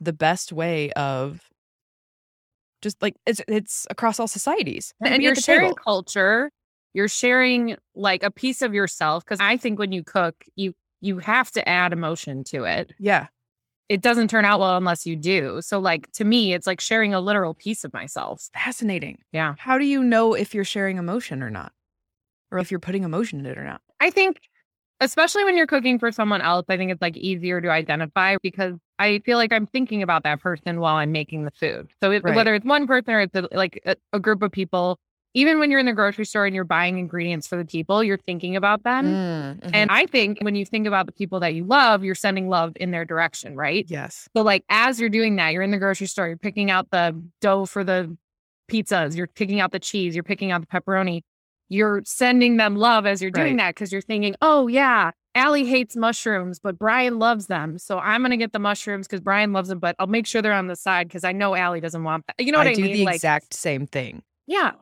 the 0.00 0.12
best 0.12 0.52
way 0.52 0.90
of 0.92 1.40
just 2.82 3.00
like 3.02 3.16
it's 3.26 3.40
it's 3.48 3.86
across 3.90 4.20
all 4.20 4.28
societies. 4.28 4.92
and 5.04 5.22
you're 5.22 5.34
sharing 5.34 5.68
table. 5.70 5.76
culture 5.76 6.50
you're 6.94 7.08
sharing 7.08 7.76
like 7.94 8.22
a 8.22 8.30
piece 8.30 8.62
of 8.62 8.72
yourself 8.74 9.24
because 9.24 9.40
i 9.40 9.56
think 9.56 9.78
when 9.78 9.92
you 9.92 10.02
cook 10.02 10.34
you 10.56 10.72
you 11.00 11.18
have 11.18 11.50
to 11.50 11.66
add 11.68 11.92
emotion 11.92 12.42
to 12.44 12.64
it 12.64 12.92
Yeah. 12.98 13.26
it 13.88 14.00
doesn't 14.02 14.28
turn 14.28 14.44
out 14.44 14.60
well 14.60 14.76
unless 14.76 15.04
you 15.06 15.16
do 15.16 15.60
so 15.62 15.78
like 15.78 16.10
to 16.12 16.24
me 16.24 16.52
it's 16.54 16.66
like 16.66 16.80
sharing 16.80 17.12
a 17.14 17.20
literal 17.20 17.54
piece 17.54 17.84
of 17.84 17.92
myself 17.92 18.48
Fascinating. 18.54 19.18
Yeah. 19.32 19.54
How 19.58 19.78
do 19.78 19.84
you 19.84 20.02
know 20.02 20.34
if 20.34 20.54
you're 20.54 20.64
sharing 20.64 20.96
emotion 20.98 21.42
or 21.42 21.50
not? 21.50 21.72
Or 22.50 22.58
if 22.58 22.70
you're 22.70 22.80
putting 22.80 23.02
emotion 23.04 23.40
in 23.40 23.46
it 23.46 23.58
or 23.58 23.64
not? 23.64 23.80
I 24.00 24.10
think, 24.10 24.40
especially 25.00 25.44
when 25.44 25.56
you're 25.56 25.66
cooking 25.66 25.98
for 25.98 26.10
someone 26.12 26.40
else, 26.40 26.64
I 26.68 26.76
think 26.76 26.90
it's 26.90 27.02
like 27.02 27.16
easier 27.16 27.60
to 27.60 27.68
identify 27.68 28.36
because 28.42 28.74
I 28.98 29.18
feel 29.20 29.36
like 29.38 29.52
I'm 29.52 29.66
thinking 29.66 30.02
about 30.02 30.22
that 30.24 30.40
person 30.40 30.80
while 30.80 30.96
I'm 30.96 31.12
making 31.12 31.44
the 31.44 31.50
food. 31.50 31.88
So 32.02 32.10
it, 32.12 32.22
Right. 32.24 32.34
whether 32.34 32.54
it's 32.54 32.64
one 32.64 32.86
person 32.86 33.12
or 33.14 33.20
it's 33.20 33.34
a, 33.34 33.48
like 33.52 33.80
a, 33.84 33.96
a 34.12 34.20
group 34.20 34.42
of 34.42 34.52
people, 34.52 34.98
even 35.34 35.58
when 35.58 35.70
you're 35.70 35.80
in 35.80 35.86
the 35.86 35.92
grocery 35.92 36.24
store 36.24 36.46
and 36.46 36.54
you're 36.54 36.64
buying 36.64 36.98
ingredients 36.98 37.46
for 37.46 37.56
the 37.56 37.64
people, 37.66 38.02
you're 38.02 38.16
thinking 38.16 38.56
about 38.56 38.84
them. 38.84 39.04
Mm, 39.04 39.70
And 39.74 39.90
I 39.90 40.06
think 40.06 40.38
when 40.40 40.54
you 40.54 40.64
think 40.64 40.86
about 40.86 41.04
the 41.04 41.12
people 41.12 41.40
that 41.40 41.52
you 41.54 41.64
love, 41.64 42.02
you're 42.02 42.14
sending 42.14 42.48
love 42.48 42.72
in 42.76 42.90
their 42.90 43.04
direction, 43.04 43.54
right? 43.54 43.84
yes. 43.86 44.28
So, 44.34 44.42
like, 44.42 44.64
as 44.70 44.98
you're 44.98 45.10
doing 45.10 45.36
that, 45.36 45.52
you're 45.52 45.62
in 45.62 45.72
the 45.72 45.78
grocery 45.78 46.06
store, 46.06 46.26
you're 46.28 46.38
picking 46.38 46.70
out 46.70 46.90
the 46.90 47.22
dough 47.42 47.66
for 47.66 47.84
the 47.84 48.16
pizzas, 48.70 49.14
you're 49.14 49.26
picking 49.26 49.60
out 49.60 49.72
the 49.72 49.78
cheese, 49.78 50.14
you're 50.14 50.24
picking 50.24 50.52
out 50.52 50.62
the 50.62 50.66
pepperoni. 50.66 51.22
You're 51.68 52.02
sending 52.04 52.56
them 52.56 52.76
love 52.76 53.06
as 53.06 53.20
you're 53.20 53.30
doing 53.30 53.56
Right. 53.56 53.66
that 53.66 53.74
because 53.74 53.92
you're 53.92 54.00
thinking, 54.02 54.34
oh, 54.40 54.68
yeah, 54.68 55.10
Allie 55.34 55.66
hates 55.66 55.96
mushrooms, 55.96 56.58
but 56.58 56.78
Brian 56.78 57.18
loves 57.18 57.46
them. 57.48 57.78
So 57.78 57.98
I'm 57.98 58.20
going 58.22 58.30
to 58.30 58.36
get 58.36 58.52
the 58.52 58.58
mushrooms 58.58 59.06
because 59.06 59.20
Brian 59.20 59.52
loves 59.52 59.68
them, 59.68 59.78
but 59.78 59.96
I'll 59.98 60.06
make 60.06 60.26
sure 60.26 60.40
they're 60.42 60.52
on 60.52 60.68
the 60.68 60.76
side 60.76 61.08
because 61.08 61.24
I 61.24 61.32
know 61.32 61.54
Allie 61.54 61.80
doesn't 61.80 62.04
want 62.04 62.24
that. 62.28 62.44
You 62.44 62.52
know 62.52 62.58
what 62.58 62.66
I, 62.68 62.74
do 62.74 62.82
mean? 62.82 62.92
the 62.92 63.04
like, 63.04 63.16
exact 63.16 63.52
same 63.54 63.86
thing. 63.86 64.22
yeah, 64.46 64.72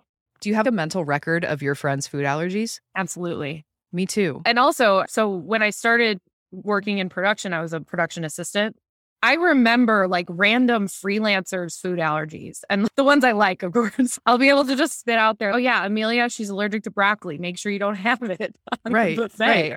Do 0.40 0.48
you 0.50 0.54
have 0.54 0.66
a 0.66 0.70
mental 0.72 1.04
record 1.04 1.44
of 1.44 1.62
your 1.62 1.74
friends' 1.74 2.06
food 2.06 2.24
allergies? 2.24 2.80
absolutely. 2.96 3.64
Me 3.92 4.06
too. 4.06 4.42
And 4.44 4.58
also, 4.58 5.04
so 5.08 5.28
when 5.30 5.62
I 5.62 5.70
started 5.70 6.18
working 6.50 6.98
in 6.98 7.08
production, 7.08 7.52
I 7.52 7.60
was 7.62 7.72
a 7.72 7.80
production 7.80 8.24
assistant. 8.24 8.76
I 9.24 9.34
remember 9.34 10.06
like 10.06 10.26
random 10.28 10.86
freelancers' 10.86 11.80
food 11.80 11.98
allergies 11.98 12.60
and 12.68 12.86
the 12.96 13.04
ones 13.04 13.24
I 13.24 13.32
like, 13.32 13.62
of 13.62 13.72
course. 13.72 14.18
I'll 14.26 14.36
be 14.36 14.50
able 14.50 14.66
to 14.66 14.76
just 14.76 15.00
spit 15.00 15.16
out 15.16 15.38
there, 15.38 15.54
oh, 15.54 15.56
yeah, 15.56 15.86
Amelia, 15.86 16.28
she's 16.28 16.50
allergic 16.50 16.82
to 16.82 16.90
broccoli. 16.90 17.38
Make 17.38 17.56
sure 17.56 17.72
you 17.72 17.78
don't 17.78 17.94
have 17.94 18.22
it. 18.22 18.54
on 18.72 18.78
the 18.84 18.90
Right, 18.90 19.16
buffet." 19.16 19.46
right. 19.46 19.70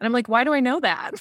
And 0.00 0.06
I'm 0.06 0.12
like, 0.12 0.30
why 0.30 0.44
do 0.44 0.54
I 0.54 0.60
know 0.60 0.80
that? 0.80 1.12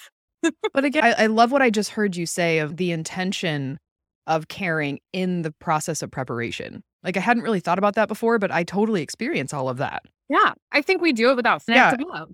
But 0.74 0.86
again, 0.86 1.04
I, 1.04 1.24
I 1.24 1.26
love 1.28 1.52
what 1.52 1.62
I 1.62 1.70
just 1.70 1.90
heard 1.92 2.16
you 2.16 2.26
say 2.26 2.60
of 2.60 2.78
the 2.78 2.92
intention 2.92 3.78
of 4.26 4.48
caring 4.48 5.00
in 5.12 5.42
the 5.42 5.52
process 5.60 6.02
of 6.02 6.12
preparation. 6.12 6.82
Like 7.04 7.18
I 7.18 7.20
hadn't 7.20 7.44
really 7.44 7.60
thought 7.60 7.78
about 7.78 7.96
that 7.96 8.08
before, 8.08 8.40
but 8.40 8.52
I 8.52 8.64
totally 8.64 9.02
experience 9.02 9.54
all 9.54 9.68
of 9.68 9.78
that. 9.78 10.04
Yeah. 10.30 10.54
I 10.72 10.82
think 10.82 11.02
we 11.02 11.12
do 11.12 11.30
it 11.32 11.36
without 11.36 11.62
an 11.68 11.74
Yeah. 11.76 12.26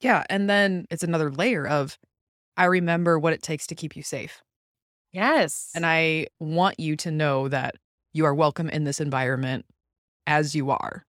Yeah. 0.00 0.24
And 0.28 0.50
then 0.50 0.86
it's 0.90 1.04
another 1.04 1.30
layer 1.30 1.66
of 1.66 1.98
I 2.56 2.64
remember 2.64 3.18
what 3.18 3.32
it 3.32 3.42
takes 3.42 3.66
to 3.68 3.74
keep 3.76 3.94
you 3.94 4.02
safe. 4.02 4.42
Yes. 5.16 5.70
And 5.74 5.86
I 5.86 6.26
want 6.40 6.78
you 6.78 6.94
to 6.96 7.10
know 7.10 7.48
that 7.48 7.76
you 8.12 8.26
are 8.26 8.34
welcome 8.34 8.68
in 8.68 8.84
this 8.84 9.00
environment 9.00 9.64
as 10.26 10.54
you 10.54 10.70
are. 10.70 11.06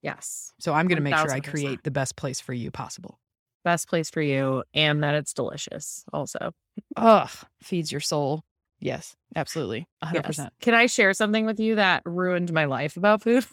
yes. 0.00 0.54
So 0.58 0.72
I'm 0.72 0.88
going 0.88 0.96
to 0.96 1.02
make 1.02 1.14
sure 1.14 1.30
I 1.30 1.40
1000%. 1.40 1.44
create 1.44 1.82
the 1.84 1.90
best 1.90 2.16
place 2.16 2.40
for 2.40 2.54
you 2.54 2.70
possible. 2.70 3.18
Best 3.62 3.86
place 3.86 4.08
for 4.08 4.22
you 4.22 4.64
and 4.72 5.02
that 5.04 5.14
it's 5.14 5.34
delicious 5.34 6.06
also. 6.10 6.52
Ugh, 6.96 7.28
feeds 7.62 7.92
your 7.92 8.00
soul. 8.00 8.42
Yes, 8.78 9.14
absolutely. 9.36 9.86
100%. 10.02 10.14
Yes. 10.38 10.48
Can 10.62 10.72
I 10.72 10.86
share 10.86 11.12
something 11.12 11.44
with 11.44 11.60
you 11.60 11.74
that 11.74 12.02
ruined 12.06 12.54
my 12.54 12.64
life 12.64 12.96
about 12.96 13.22
food? 13.22 13.44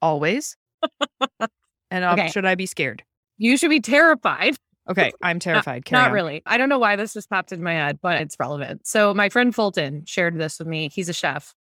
Always. 0.00 0.56
and 1.90 2.04
um, 2.04 2.20
Okay. 2.20 2.28
should 2.28 2.46
I 2.46 2.54
be 2.54 2.66
scared? 2.66 3.02
You 3.36 3.56
should 3.56 3.70
be 3.70 3.80
terrified. 3.80 4.56
Okay, 4.88 5.12
I'm 5.22 5.38
terrified. 5.38 5.84
Carry 5.84 6.02
Not 6.02 6.12
really. 6.12 6.42
I 6.46 6.58
don't 6.58 6.68
know 6.68 6.78
why 6.78 6.96
this 6.96 7.12
just 7.12 7.28
popped 7.28 7.52
in 7.52 7.62
my 7.62 7.72
head, 7.72 7.98
but 8.00 8.20
it's 8.20 8.36
relevant. 8.38 8.86
So 8.86 9.12
my 9.14 9.28
friend 9.28 9.54
Fulton 9.54 10.04
shared 10.06 10.38
this 10.38 10.58
with 10.58 10.68
me. 10.68 10.88
He's 10.92 11.08
a 11.08 11.12
chef. 11.12 11.54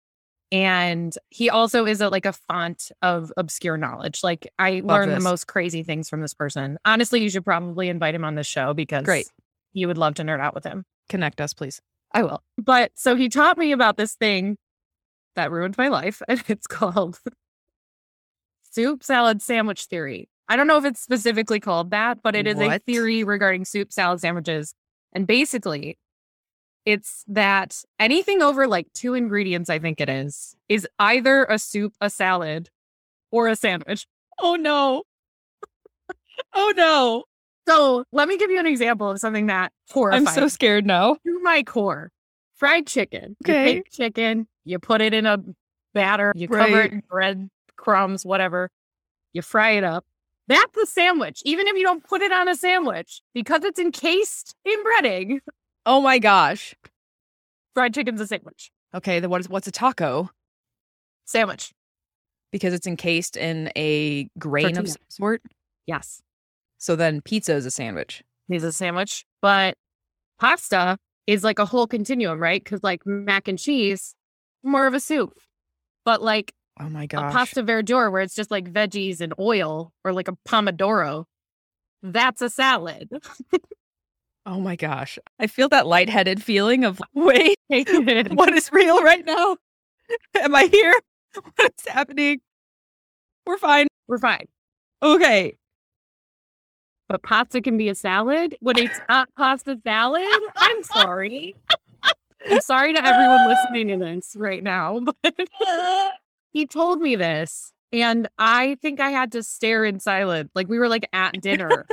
And 0.52 1.16
he 1.30 1.50
also 1.50 1.86
is 1.86 2.00
a 2.00 2.08
like 2.10 2.26
a 2.26 2.32
font 2.32 2.92
of 3.02 3.32
obscure 3.36 3.76
knowledge. 3.76 4.22
Like 4.22 4.52
I 4.58 4.82
learned 4.84 5.12
the 5.12 5.20
most 5.20 5.46
crazy 5.46 5.82
things 5.82 6.08
from 6.08 6.20
this 6.20 6.34
person. 6.34 6.78
Honestly, 6.84 7.22
you 7.22 7.30
should 7.30 7.44
probably 7.44 7.88
invite 7.88 8.14
him 8.14 8.24
on 8.24 8.34
the 8.34 8.44
show 8.44 8.74
because 8.74 9.04
Great. 9.04 9.26
you 9.72 9.88
would 9.88 9.98
love 9.98 10.14
to 10.14 10.22
nerd 10.22 10.40
out 10.40 10.54
with 10.54 10.64
him. 10.64 10.84
Connect 11.08 11.40
us, 11.40 11.54
please. 11.54 11.80
I 12.12 12.22
will. 12.22 12.42
But 12.56 12.92
so 12.94 13.16
he 13.16 13.28
taught 13.28 13.58
me 13.58 13.72
about 13.72 13.96
this 13.96 14.14
thing 14.14 14.56
that 15.34 15.50
ruined 15.50 15.76
my 15.76 15.88
life, 15.88 16.22
and 16.28 16.42
it's 16.46 16.66
called 16.66 17.20
soup 18.70 19.02
salad 19.02 19.42
sandwich 19.42 19.86
theory. 19.86 20.28
I 20.48 20.56
don't 20.56 20.66
know 20.66 20.76
if 20.78 20.84
it's 20.84 21.00
specifically 21.00 21.58
called 21.60 21.90
that, 21.90 22.22
but 22.22 22.34
it 22.36 22.46
is 22.46 22.58
a 22.58 22.78
theory 22.80 23.24
regarding 23.24 23.64
soup 23.64 23.92
salad 23.92 24.20
sandwiches. 24.20 24.74
And 25.12 25.26
basically, 25.26 25.98
It's 26.84 27.24
that 27.28 27.82
anything 27.98 28.42
over 28.42 28.66
like 28.68 28.86
two 28.92 29.14
ingredients, 29.14 29.70
I 29.70 29.78
think 29.78 30.00
it 30.02 30.08
is, 30.10 30.54
is 30.68 30.86
either 30.98 31.44
a 31.44 31.58
soup, 31.58 31.94
a 32.00 32.10
salad, 32.10 32.68
or 33.30 33.48
a 33.48 33.56
sandwich. 33.56 34.06
Oh 34.40 34.56
no. 34.56 35.04
oh 36.54 36.72
no. 36.76 37.24
So 37.68 38.04
let 38.12 38.26
me 38.28 38.36
give 38.36 38.50
you 38.50 38.58
an 38.58 38.66
example 38.66 39.10
of 39.10 39.18
something 39.20 39.46
that 39.46 39.72
horrifying. 39.90 40.26
I'm 40.26 40.34
so 40.34 40.48
scared 40.48 40.84
now. 40.84 41.14
to 41.24 41.40
my 41.42 41.62
core. 41.62 42.10
Fried 42.56 42.86
chicken. 42.88 43.36
Okay. 43.44 43.68
You 43.68 43.74
take 43.82 43.90
chicken, 43.92 44.48
you 44.64 44.78
put 44.80 45.00
it 45.00 45.14
in 45.14 45.24
a 45.24 45.38
batter, 45.94 46.32
you 46.34 46.48
cover 46.48 46.82
it 46.82 46.92
in 46.92 47.02
bread 47.08 47.48
crumbs, 47.76 48.26
whatever. 48.26 48.70
You 49.32 49.42
fry 49.42 49.70
it 49.70 49.84
up. 49.84 50.04
That's 50.46 50.76
a 50.76 50.86
sandwich. 50.86 51.42
Even 51.44 51.66
if 51.68 51.76
you 51.76 51.82
don't 51.82 52.04
put 52.04 52.20
it 52.22 52.32
on 52.32 52.48
a 52.48 52.54
sandwich, 52.54 53.22
because 53.32 53.64
it's 53.64 53.78
encased 53.78 54.54
in 54.64 54.78
breading, 54.84 55.38
Oh 55.86 56.00
my 56.00 56.18
gosh. 56.18 56.74
fried 57.74 57.94
chicken's 57.94 58.20
a 58.20 58.26
sandwich. 58.26 58.70
Okay, 58.94 59.20
then 59.20 59.30
what 59.30 59.40
is 59.40 59.48
what's 59.48 59.66
a 59.66 59.72
taco? 59.72 60.30
Sandwich. 61.24 61.72
Because 62.52 62.72
it's 62.74 62.86
encased 62.86 63.36
in 63.36 63.70
a 63.76 64.28
grain 64.38 64.66
of 64.66 64.72
Tortilla. 64.74 64.88
some 64.92 65.02
sort. 65.08 65.42
Yes. 65.86 66.22
So 66.78 66.94
then 66.96 67.20
pizza 67.20 67.54
is 67.54 67.66
a 67.66 67.70
sandwich. 67.70 68.22
Is 68.48 68.62
a 68.62 68.72
sandwich. 68.72 69.24
But 69.42 69.76
pasta 70.38 70.98
is 71.26 71.42
like 71.42 71.58
a 71.58 71.64
whole 71.64 71.86
continuum, 71.86 72.38
right? 72.38 72.62
Because 72.62 72.82
like 72.84 73.04
mac 73.06 73.48
and 73.48 73.58
cheese, 73.58 74.14
more 74.62 74.86
of 74.86 74.94
a 74.94 75.00
soup. 75.00 75.32
But 76.04 76.22
like 76.22 76.52
Oh 76.80 76.88
my 76.88 77.04
a 77.04 77.06
gosh. 77.06 77.32
pasta 77.32 77.62
verdure 77.62 78.10
where 78.10 78.22
it's 78.22 78.34
just 78.34 78.50
like 78.50 78.72
veggies 78.72 79.20
and 79.20 79.32
oil 79.38 79.92
or 80.04 80.12
like 80.12 80.28
a 80.28 80.36
pomodoro, 80.46 81.24
that's 82.02 82.42
a 82.42 82.50
salad. 82.50 83.08
Oh 84.46 84.60
my 84.60 84.76
gosh. 84.76 85.18
I 85.38 85.46
feel 85.46 85.70
that 85.70 85.86
lightheaded 85.86 86.42
feeling 86.42 86.84
of 86.84 87.00
wait, 87.14 87.56
what 87.68 88.52
is 88.52 88.70
real 88.72 89.02
right 89.02 89.24
now? 89.24 89.56
Am 90.34 90.54
I 90.54 90.64
here? 90.66 90.94
What 91.56 91.72
is 91.78 91.86
happening? 91.88 92.40
We're 93.46 93.58
fine. 93.58 93.86
We're 94.06 94.18
fine. 94.18 94.46
Okay. 95.02 95.56
But 97.08 97.22
pasta 97.22 97.60
can 97.60 97.76
be 97.76 97.88
a 97.88 97.94
salad 97.94 98.56
when 98.60 98.78
it's 98.78 98.98
not 99.08 99.28
pasta 99.36 99.78
salad. 99.82 100.26
I'm 100.56 100.82
sorry. 100.82 101.56
I'm 102.48 102.60
sorry 102.60 102.92
to 102.92 103.04
everyone 103.04 103.48
listening 103.48 103.88
to 103.88 104.04
this 104.04 104.36
right 104.36 104.62
now, 104.62 105.00
but 105.22 105.34
he 106.54 106.66
told 106.66 107.00
me 107.02 107.14
this. 107.16 107.72
And 107.92 108.26
I 108.38 108.76
think 108.82 108.98
I 108.98 109.10
had 109.10 109.30
to 109.32 109.42
stare 109.42 109.84
in 109.84 110.00
silence. 110.00 110.50
Like 110.54 110.68
we 110.68 110.78
were 110.78 110.88
like 110.88 111.06
at 111.12 111.40
dinner. 111.42 111.84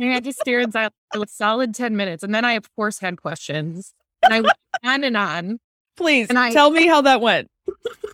and 0.00 0.10
I 0.10 0.14
had 0.14 0.24
to 0.24 0.32
stare 0.32 0.60
in 0.60 0.72
silence 0.72 0.94
for 1.12 1.22
a 1.22 1.28
solid 1.28 1.74
10 1.74 1.96
minutes. 1.96 2.22
And 2.24 2.34
then 2.34 2.44
I, 2.44 2.52
of 2.54 2.74
course, 2.74 2.98
had 2.98 3.20
questions. 3.20 3.92
And 4.22 4.32
I 4.34 4.40
went 4.40 4.56
on 4.84 5.04
and 5.04 5.16
on. 5.16 5.58
Please 5.96 6.28
And 6.28 6.38
I- 6.38 6.50
tell 6.52 6.70
me 6.70 6.86
how 6.88 7.02
that 7.02 7.20
went. 7.20 7.48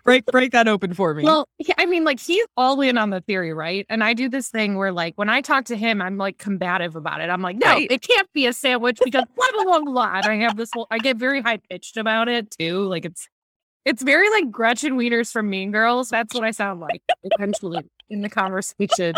break 0.05 0.25
break 0.27 0.53
that 0.53 0.69
open 0.69 0.93
for 0.95 1.15
me. 1.15 1.25
Well, 1.25 1.49
I 1.79 1.87
mean, 1.87 2.05
like 2.05 2.21
he's 2.21 2.45
all 2.59 2.81
in 2.83 2.99
on 2.99 3.09
the 3.11 3.21
theory, 3.23 3.53
right? 3.55 3.87
And 3.89 4.05
I 4.05 4.13
do 4.13 4.29
this 4.29 4.49
thing 4.49 4.77
where, 4.77 4.93
like, 4.93 5.15
when 5.17 5.29
I 5.31 5.41
talk 5.41 5.65
to 5.67 5.77
him, 5.77 6.01
I'm 6.03 6.19
like 6.19 6.37
combative 6.39 6.95
about 6.95 7.21
it. 7.23 7.31
I'm 7.31 7.41
like, 7.43 7.57
no, 7.57 7.67
Right. 7.69 7.91
it 7.91 8.03
can't 8.03 8.29
be 8.35 8.47
a 8.47 8.53
sandwich 8.53 9.01
because 9.03 9.25
blah 9.35 9.47
blah 9.55 9.65
blah 9.65 9.81
blah. 9.81 10.13
And 10.23 10.27
I 10.27 10.37
have 10.47 10.57
this 10.57 10.69
whole, 10.75 10.87
I 10.91 10.99
get 10.99 11.17
very 11.17 11.41
high 11.41 11.57
pitched 11.71 11.97
about 11.97 12.29
it 12.29 12.51
too. 12.51 12.83
Like 12.85 13.05
it's, 13.07 13.29
it's 13.85 14.03
very 14.03 14.29
like 14.31 14.51
Gretchen 14.51 14.97
Wieners 14.97 15.33
from 15.33 15.49
Mean 15.51 15.71
Girls. 15.71 16.11
That's 16.11 16.35
what 16.35 16.45
I 16.45 16.51
sound 16.51 16.81
like 16.81 17.03
eventually 17.23 17.89
in 18.09 18.23
the 18.23 18.29
conversation. 18.29 19.15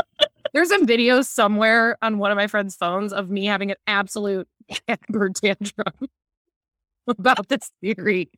There's 0.52 0.70
a 0.70 0.84
video 0.84 1.22
somewhere 1.22 1.96
on 2.02 2.18
one 2.18 2.30
of 2.30 2.36
my 2.36 2.46
friends' 2.46 2.76
phones 2.76 3.12
of 3.12 3.30
me 3.30 3.46
having 3.46 3.70
an 3.70 3.76
absolute 3.86 4.48
temper 4.86 5.30
tantrum 5.30 6.08
about 7.06 7.48
this 7.48 7.70
theory. 7.80 8.30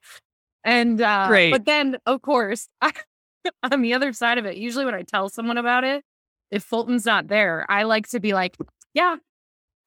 And 0.64 1.00
uh 1.00 1.26
Great. 1.28 1.50
but 1.50 1.66
then 1.66 1.98
of 2.06 2.22
course 2.22 2.68
I, 2.80 2.92
on 3.70 3.82
the 3.82 3.92
other 3.94 4.12
side 4.12 4.38
of 4.38 4.46
it, 4.46 4.56
usually 4.56 4.84
when 4.84 4.94
I 4.94 5.02
tell 5.02 5.28
someone 5.28 5.58
about 5.58 5.84
it, 5.84 6.04
if 6.50 6.62
Fulton's 6.62 7.04
not 7.04 7.28
there, 7.28 7.66
I 7.68 7.82
like 7.82 8.08
to 8.10 8.20
be 8.20 8.32
like, 8.32 8.56
yeah, 8.94 9.16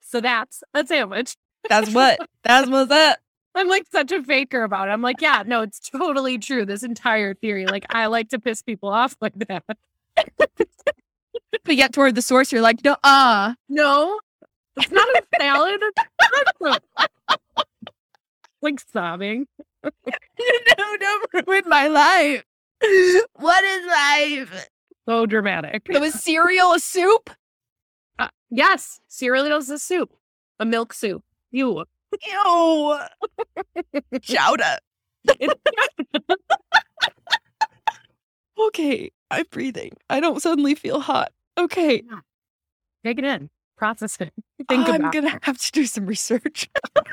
so 0.02 0.22
that's 0.22 0.64
a 0.74 0.86
sandwich. 0.86 1.36
that's 1.70 1.94
what. 1.94 2.20
That's 2.44 2.70
what's 2.70 2.92
up. 2.92 3.18
I'm 3.58 3.68
like 3.68 3.86
such 3.92 4.12
a 4.12 4.22
faker 4.24 4.64
about 4.64 4.88
it. 4.88 4.92
I'm 4.92 5.02
like, 5.02 5.22
yeah, 5.22 5.44
no, 5.46 5.62
it's 5.62 5.80
totally 5.80 6.38
true. 6.38 6.66
This 6.66 6.84
entire 6.84 7.34
theory. 7.34 7.66
Like 7.66 7.86
I 7.90 8.06
like 8.06 8.30
to 8.30 8.40
piss 8.40 8.62
people 8.62 8.90
off 8.90 9.16
like 9.22 9.34
that. 9.48 9.64
But 11.64 11.76
yet 11.76 11.94
toward 11.94 12.16
the 12.16 12.22
source, 12.22 12.52
you're 12.52 12.62
like, 12.62 12.84
no, 12.84 12.96
uh. 13.04 13.54
No, 13.70 14.20
it's 14.78 14.92
not 14.92 15.08
a 15.10 15.24
salad. 15.40 15.80
It's 15.82 16.52
not 16.62 16.82
a- 17.00 17.08
like 18.62 18.80
sobbing. 18.80 19.48
no, 19.84 19.92
don't 21.00 21.30
ruin 21.48 21.64
my 21.68 21.88
life. 21.88 22.44
What 23.34 23.64
is 23.64 23.86
life? 23.88 24.70
So 25.08 25.26
dramatic. 25.26 25.88
So 25.92 26.04
is 26.04 26.22
cereal 26.22 26.74
a 26.74 26.80
soup? 26.80 27.30
Uh, 28.20 28.28
yes, 28.50 29.00
cereal 29.08 29.46
is 29.58 29.70
a 29.70 29.80
soup, 29.80 30.14
a 30.60 30.66
milk 30.66 30.94
soup. 30.94 31.24
You. 31.52 31.86
Ew. 32.26 33.00
Chowder. 34.22 34.78
Okay, 38.60 39.12
I'm 39.30 39.46
breathing. 39.52 39.92
I 40.10 40.20
don't 40.20 40.42
suddenly 40.42 40.76
feel 40.76 41.00
hot. 41.00 41.32
Okay, 41.58 42.04
Take 43.04 43.20
it 43.20 43.26
in, 43.26 43.50
process 43.78 44.18
it, 44.20 44.34
think 44.70 44.88
I'm 44.90 44.96
about. 44.96 45.16
it. 45.16 45.22
gonna 45.22 45.40
have 45.44 45.58
to 45.60 45.72
do 45.72 45.86
some 45.86 46.06
research. 46.06 46.70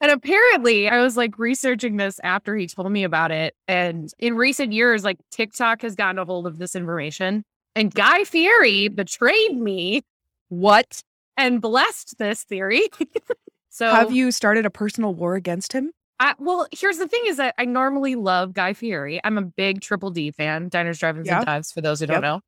And 0.00 0.12
apparently, 0.12 0.88
I 0.88 1.02
was 1.02 1.16
like 1.16 1.40
researching 1.40 1.96
this 1.96 2.20
after 2.22 2.54
he 2.54 2.68
told 2.68 2.92
me 2.92 3.02
about 3.02 3.32
it. 3.32 3.52
And 3.66 4.08
in 4.20 4.36
recent 4.36 4.72
years, 4.72 5.02
like 5.02 5.16
TikTok 5.32 5.82
has 5.82 5.96
gotten 5.96 6.20
a 6.20 6.24
hold 6.24 6.46
of 6.46 6.58
this 6.58 6.76
information. 6.76 7.42
And 7.74 7.92
Guy 7.92 8.22
Fieri 8.22 8.86
betrayed 8.86 9.56
me 9.58 10.02
What? 10.50 11.02
And 11.38 11.62
blessed 11.62 12.18
this 12.18 12.42
theory. 12.42 12.82
so 13.70 13.86
Have 13.94 14.12
you 14.12 14.30
started 14.30 14.66
a 14.66 14.70
personal 14.70 15.14
war 15.14 15.34
against 15.36 15.72
him? 15.72 15.92
I, 16.20 16.34
well, 16.38 16.66
here's 16.72 16.98
the 16.98 17.06
thing: 17.08 17.22
is 17.26 17.36
that 17.38 17.54
I 17.58 17.64
normally 17.64 18.14
love 18.16 18.52
Guy 18.52 18.72
Fieri. 18.74 19.20
I'm 19.24 19.38
a 19.38 19.42
big 19.42 19.80
Triple 19.80 20.10
D 20.10 20.30
fan, 20.32 20.68
Diners, 20.68 20.98
Drive-ins, 20.98 21.26
Yeah. 21.28 21.36
and 21.38 21.46
Dives. 21.46 21.72
For 21.72 21.80
those 21.80 22.00
who 22.00 22.06
don't 22.06 22.22
know, 22.22 22.40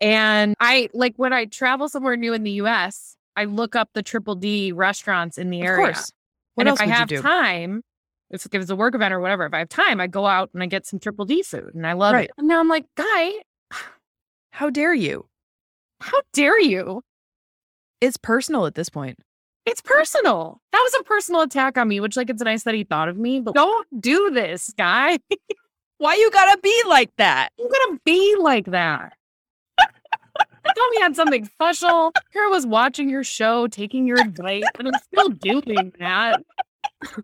and 0.00 0.54
I 0.60 0.88
like 0.94 1.14
when 1.16 1.32
I 1.32 1.44
travel 1.46 1.88
somewhere 1.88 2.16
new 2.16 2.32
in 2.32 2.44
the 2.44 2.52
U.S. 2.52 3.16
I 3.36 3.44
look 3.44 3.74
up 3.74 3.90
the 3.94 4.02
Triple 4.02 4.36
D 4.36 4.70
restaurants 4.72 5.38
in 5.38 5.50
the 5.50 5.60
Of 5.60 5.66
area. 5.66 5.84
course. 5.86 6.12
What 6.54 6.62
and 6.66 6.68
else 6.70 6.78
if 6.78 6.82
I 6.82 6.86
would 6.86 6.94
have 6.94 7.10
you 7.10 7.16
do? 7.18 7.22
time, 7.22 7.82
if 8.30 8.46
it 8.52 8.58
was 8.58 8.70
a 8.70 8.76
work 8.76 8.94
event 8.94 9.12
or 9.12 9.18
whatever, 9.20 9.44
if 9.44 9.54
I 9.54 9.58
have 9.58 9.68
time, 9.68 10.00
I 10.00 10.06
go 10.06 10.26
out 10.26 10.50
and 10.54 10.62
I 10.62 10.66
get 10.66 10.86
some 10.86 11.00
Triple 11.00 11.24
D 11.24 11.42
food, 11.42 11.74
and 11.74 11.86
I 11.86 11.94
love 11.94 12.14
Right. 12.14 12.26
it. 12.26 12.30
And 12.38 12.46
now 12.46 12.60
I'm 12.60 12.68
like, 12.68 12.86
Guy, 12.96 13.32
How 14.52 14.70
dare 14.70 14.94
you? 14.94 15.26
how 16.02 16.20
dare 16.32 16.58
you? 16.60 17.02
It's 18.00 18.16
personal 18.16 18.66
at 18.66 18.74
this 18.74 18.88
point. 18.88 19.18
It's 19.66 19.80
personal. 19.82 20.60
That 20.72 20.80
was 20.82 20.94
a 21.00 21.04
personal 21.04 21.42
attack 21.42 21.76
on 21.76 21.88
me, 21.88 22.00
which 22.00 22.16
like 22.16 22.30
it's 22.30 22.42
nice 22.42 22.62
that 22.64 22.74
he 22.74 22.84
thought 22.84 23.08
of 23.08 23.18
me, 23.18 23.40
but 23.40 23.54
don't 23.54 24.00
do 24.00 24.30
this, 24.30 24.72
Guy. 24.76 25.18
Why 25.98 26.14
you 26.14 26.30
gotta 26.30 26.58
be 26.60 26.82
like 26.88 27.10
that? 27.18 27.50
I'm 27.60 27.68
gonna 27.68 28.00
be 28.04 28.36
like 28.38 28.66
that. 28.66 29.12
I 29.78 30.72
thought 30.74 30.90
we 30.90 31.00
had 31.00 31.16
something 31.16 31.44
special. 31.46 32.12
Here 32.32 32.44
I 32.44 32.48
was 32.48 32.66
watching 32.66 33.08
your 33.08 33.24
show, 33.24 33.66
taking 33.66 34.06
your 34.06 34.20
advice, 34.20 34.64
and 34.78 34.88
I'm 34.88 35.00
still 35.12 35.28
doing 35.28 35.92
that. 35.98 36.42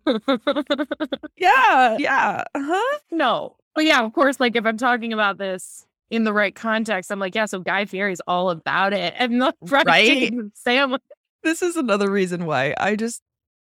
Yeah, 1.37 1.97
yeah. 1.99 2.45
Uh-huh. 2.55 2.99
no. 3.11 3.57
But 3.75 3.85
yeah, 3.85 4.03
of 4.03 4.13
course, 4.15 4.41
like 4.41 4.57
if 4.57 4.65
I'm 4.65 4.79
talking 4.79 5.13
about 5.13 5.37
this 5.39 5.87
in 6.11 6.25
the 6.25 6.33
right 6.33 6.55
context, 6.55 7.11
I'm 7.11 7.19
like, 7.19 7.35
yeah, 7.35 7.47
so 7.47 7.61
Guy 7.61 7.85
Fieri's 7.85 8.21
all 8.27 8.51
about 8.51 8.93
it. 8.93 9.15
And 9.19 9.41
the 9.41 9.53
Right? 9.61 10.33
sandwich. 10.55 11.03
This 11.43 11.63
is 11.63 11.77
another 11.77 12.11
reason 12.11 12.45
why 12.47 12.75
I 12.79 12.97
just 12.97 13.21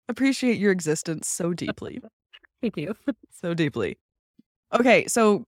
appreciate 0.08 0.58
your 0.58 0.72
existence 0.72 1.28
so 1.28 1.52
deeply. 1.52 2.00
Thank 2.62 2.76
you. 2.76 2.94
so 3.30 3.54
deeply. 3.54 3.98
Okay, 4.72 5.06
so 5.06 5.44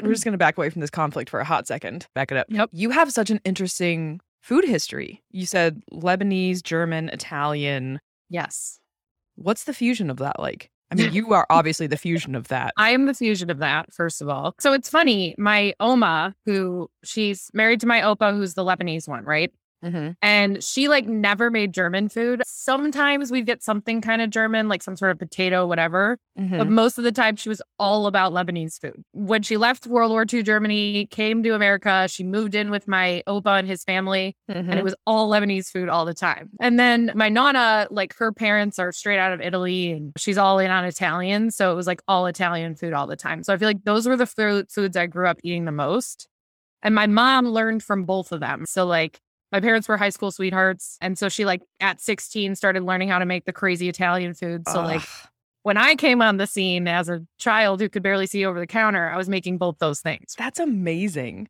we're 0.00 0.12
just 0.12 0.24
going 0.24 0.32
to 0.32 0.38
back 0.38 0.56
away 0.56 0.70
from 0.70 0.80
this 0.80 0.90
conflict 0.90 1.28
for 1.30 1.40
a 1.40 1.44
hot 1.44 1.66
second. 1.66 2.06
Back 2.14 2.30
it 2.32 2.38
up. 2.38 2.46
Yep. 2.50 2.70
You 2.72 2.90
have 2.90 3.12
such 3.12 3.30
an 3.30 3.40
interesting 3.44 4.20
food 4.42 4.64
history. 4.64 5.22
You 5.30 5.46
said 5.46 5.82
Lebanese, 5.92 6.62
German, 6.62 7.08
Italian. 7.10 8.00
Yes. 8.30 8.78
What's 9.36 9.64
the 9.64 9.74
fusion 9.74 10.10
of 10.10 10.18
that 10.18 10.38
like? 10.38 10.70
I 10.92 10.94
mean, 10.94 11.12
you 11.14 11.32
are 11.32 11.46
obviously 11.48 11.86
the 11.86 11.96
fusion 11.96 12.34
of 12.34 12.48
that. 12.48 12.74
I 12.76 12.90
am 12.90 13.06
the 13.06 13.14
fusion 13.14 13.48
of 13.48 13.58
that, 13.58 13.92
first 13.94 14.20
of 14.20 14.28
all. 14.28 14.54
So 14.60 14.74
it's 14.74 14.90
funny. 14.90 15.34
My 15.38 15.74
Oma, 15.80 16.34
who 16.44 16.90
she's 17.02 17.50
married 17.54 17.80
to 17.80 17.86
my 17.86 18.02
Opa, 18.02 18.34
who's 18.34 18.52
the 18.52 18.62
Lebanese 18.62 19.08
one, 19.08 19.24
right? 19.24 19.50
Mhm. 19.84 20.16
And 20.22 20.62
she 20.62 20.88
like 20.88 21.06
never 21.06 21.50
made 21.50 21.72
German 21.74 22.08
food. 22.08 22.42
Sometimes 22.46 23.30
we'd 23.32 23.46
get 23.46 23.62
something 23.62 24.00
kind 24.00 24.22
of 24.22 24.30
German, 24.30 24.68
like 24.68 24.82
some 24.82 24.96
sort 24.96 25.10
of 25.10 25.18
potato, 25.18 25.66
whatever. 25.66 26.18
But 26.36 26.66
Mhm. 26.66 26.70
most 26.70 26.96
of 26.98 27.04
the 27.04 27.12
time, 27.12 27.36
she 27.36 27.48
was 27.48 27.60
all 27.78 28.06
about 28.06 28.32
Lebanese 28.32 28.80
food. 28.80 29.02
When 29.12 29.42
she 29.42 29.56
left 29.56 29.86
World 29.86 30.10
War 30.12 30.24
II 30.24 30.42
Germany, 30.42 31.06
came 31.10 31.42
to 31.42 31.50
America, 31.54 32.06
she 32.08 32.24
moved 32.24 32.54
in 32.54 32.70
with 32.70 32.86
my 32.88 33.22
Opa 33.26 33.58
and 33.58 33.68
his 33.68 33.84
family, 33.84 34.34
and 34.48 34.68
Mhm. 34.68 34.76
it 34.78 34.84
was 34.84 34.94
all 35.06 35.28
Lebanese 35.28 35.68
food 35.70 35.88
all 35.88 36.04
the 36.04 36.14
time. 36.14 36.50
And 36.60 36.78
then 36.78 37.10
my 37.14 37.28
Nana, 37.28 37.88
like 37.90 38.14
her 38.16 38.32
parents 38.32 38.78
are 38.78 38.92
straight 38.92 39.18
out 39.18 39.32
of 39.32 39.40
Italy, 39.40 39.92
and 39.92 40.12
she's 40.16 40.38
all 40.38 40.58
in 40.58 40.70
on 40.70 40.84
Italian. 40.84 41.50
So 41.50 41.70
it 41.72 41.74
was 41.74 41.86
like 41.86 42.00
all 42.08 42.26
Italian 42.26 42.76
food 42.76 42.92
all 42.92 43.06
the 43.06 43.16
time. 43.16 43.42
So 43.42 43.52
I 43.52 43.56
feel 43.58 43.68
like 43.68 43.84
those 43.84 44.06
were 44.06 44.16
the 44.16 44.26
food, 44.26 44.70
foods 44.70 44.96
I 44.96 45.06
grew 45.06 45.26
up 45.28 45.38
eating 45.42 45.64
the 45.66 45.72
most. 45.72 46.28
And 46.82 46.94
my 46.94 47.06
mom 47.06 47.46
learned 47.46 47.82
from 47.82 48.04
both 48.04 48.32
of 48.32 48.40
them. 48.40 48.64
So, 48.66 48.84
like, 48.86 49.20
my 49.52 49.60
parents 49.60 49.86
were 49.86 49.96
high 49.96 50.08
school 50.10 50.30
sweethearts. 50.32 50.96
And 51.00 51.16
so 51.18 51.28
she, 51.28 51.44
like, 51.44 51.62
at 51.80 52.00
16, 52.00 52.56
started 52.56 52.82
learning 52.82 53.10
how 53.10 53.18
to 53.18 53.26
make 53.26 53.44
the 53.44 53.52
crazy 53.52 53.88
Italian 53.88 54.34
food. 54.34 54.66
So, 54.68 54.80
like, 54.82 55.02
when 55.62 55.76
I 55.76 55.94
came 55.94 56.20
on 56.22 56.38
the 56.38 56.46
scene 56.46 56.88
as 56.88 57.08
a 57.08 57.24
child 57.38 57.80
who 57.80 57.88
could 57.88 58.02
barely 58.02 58.26
see 58.26 58.44
over 58.44 58.58
the 58.58 58.66
counter, 58.66 59.08
I 59.08 59.16
was 59.16 59.28
making 59.28 59.58
both 59.58 59.76
those 59.78 60.00
things. 60.00 60.34
that's 60.36 60.58
amazing. 60.58 61.48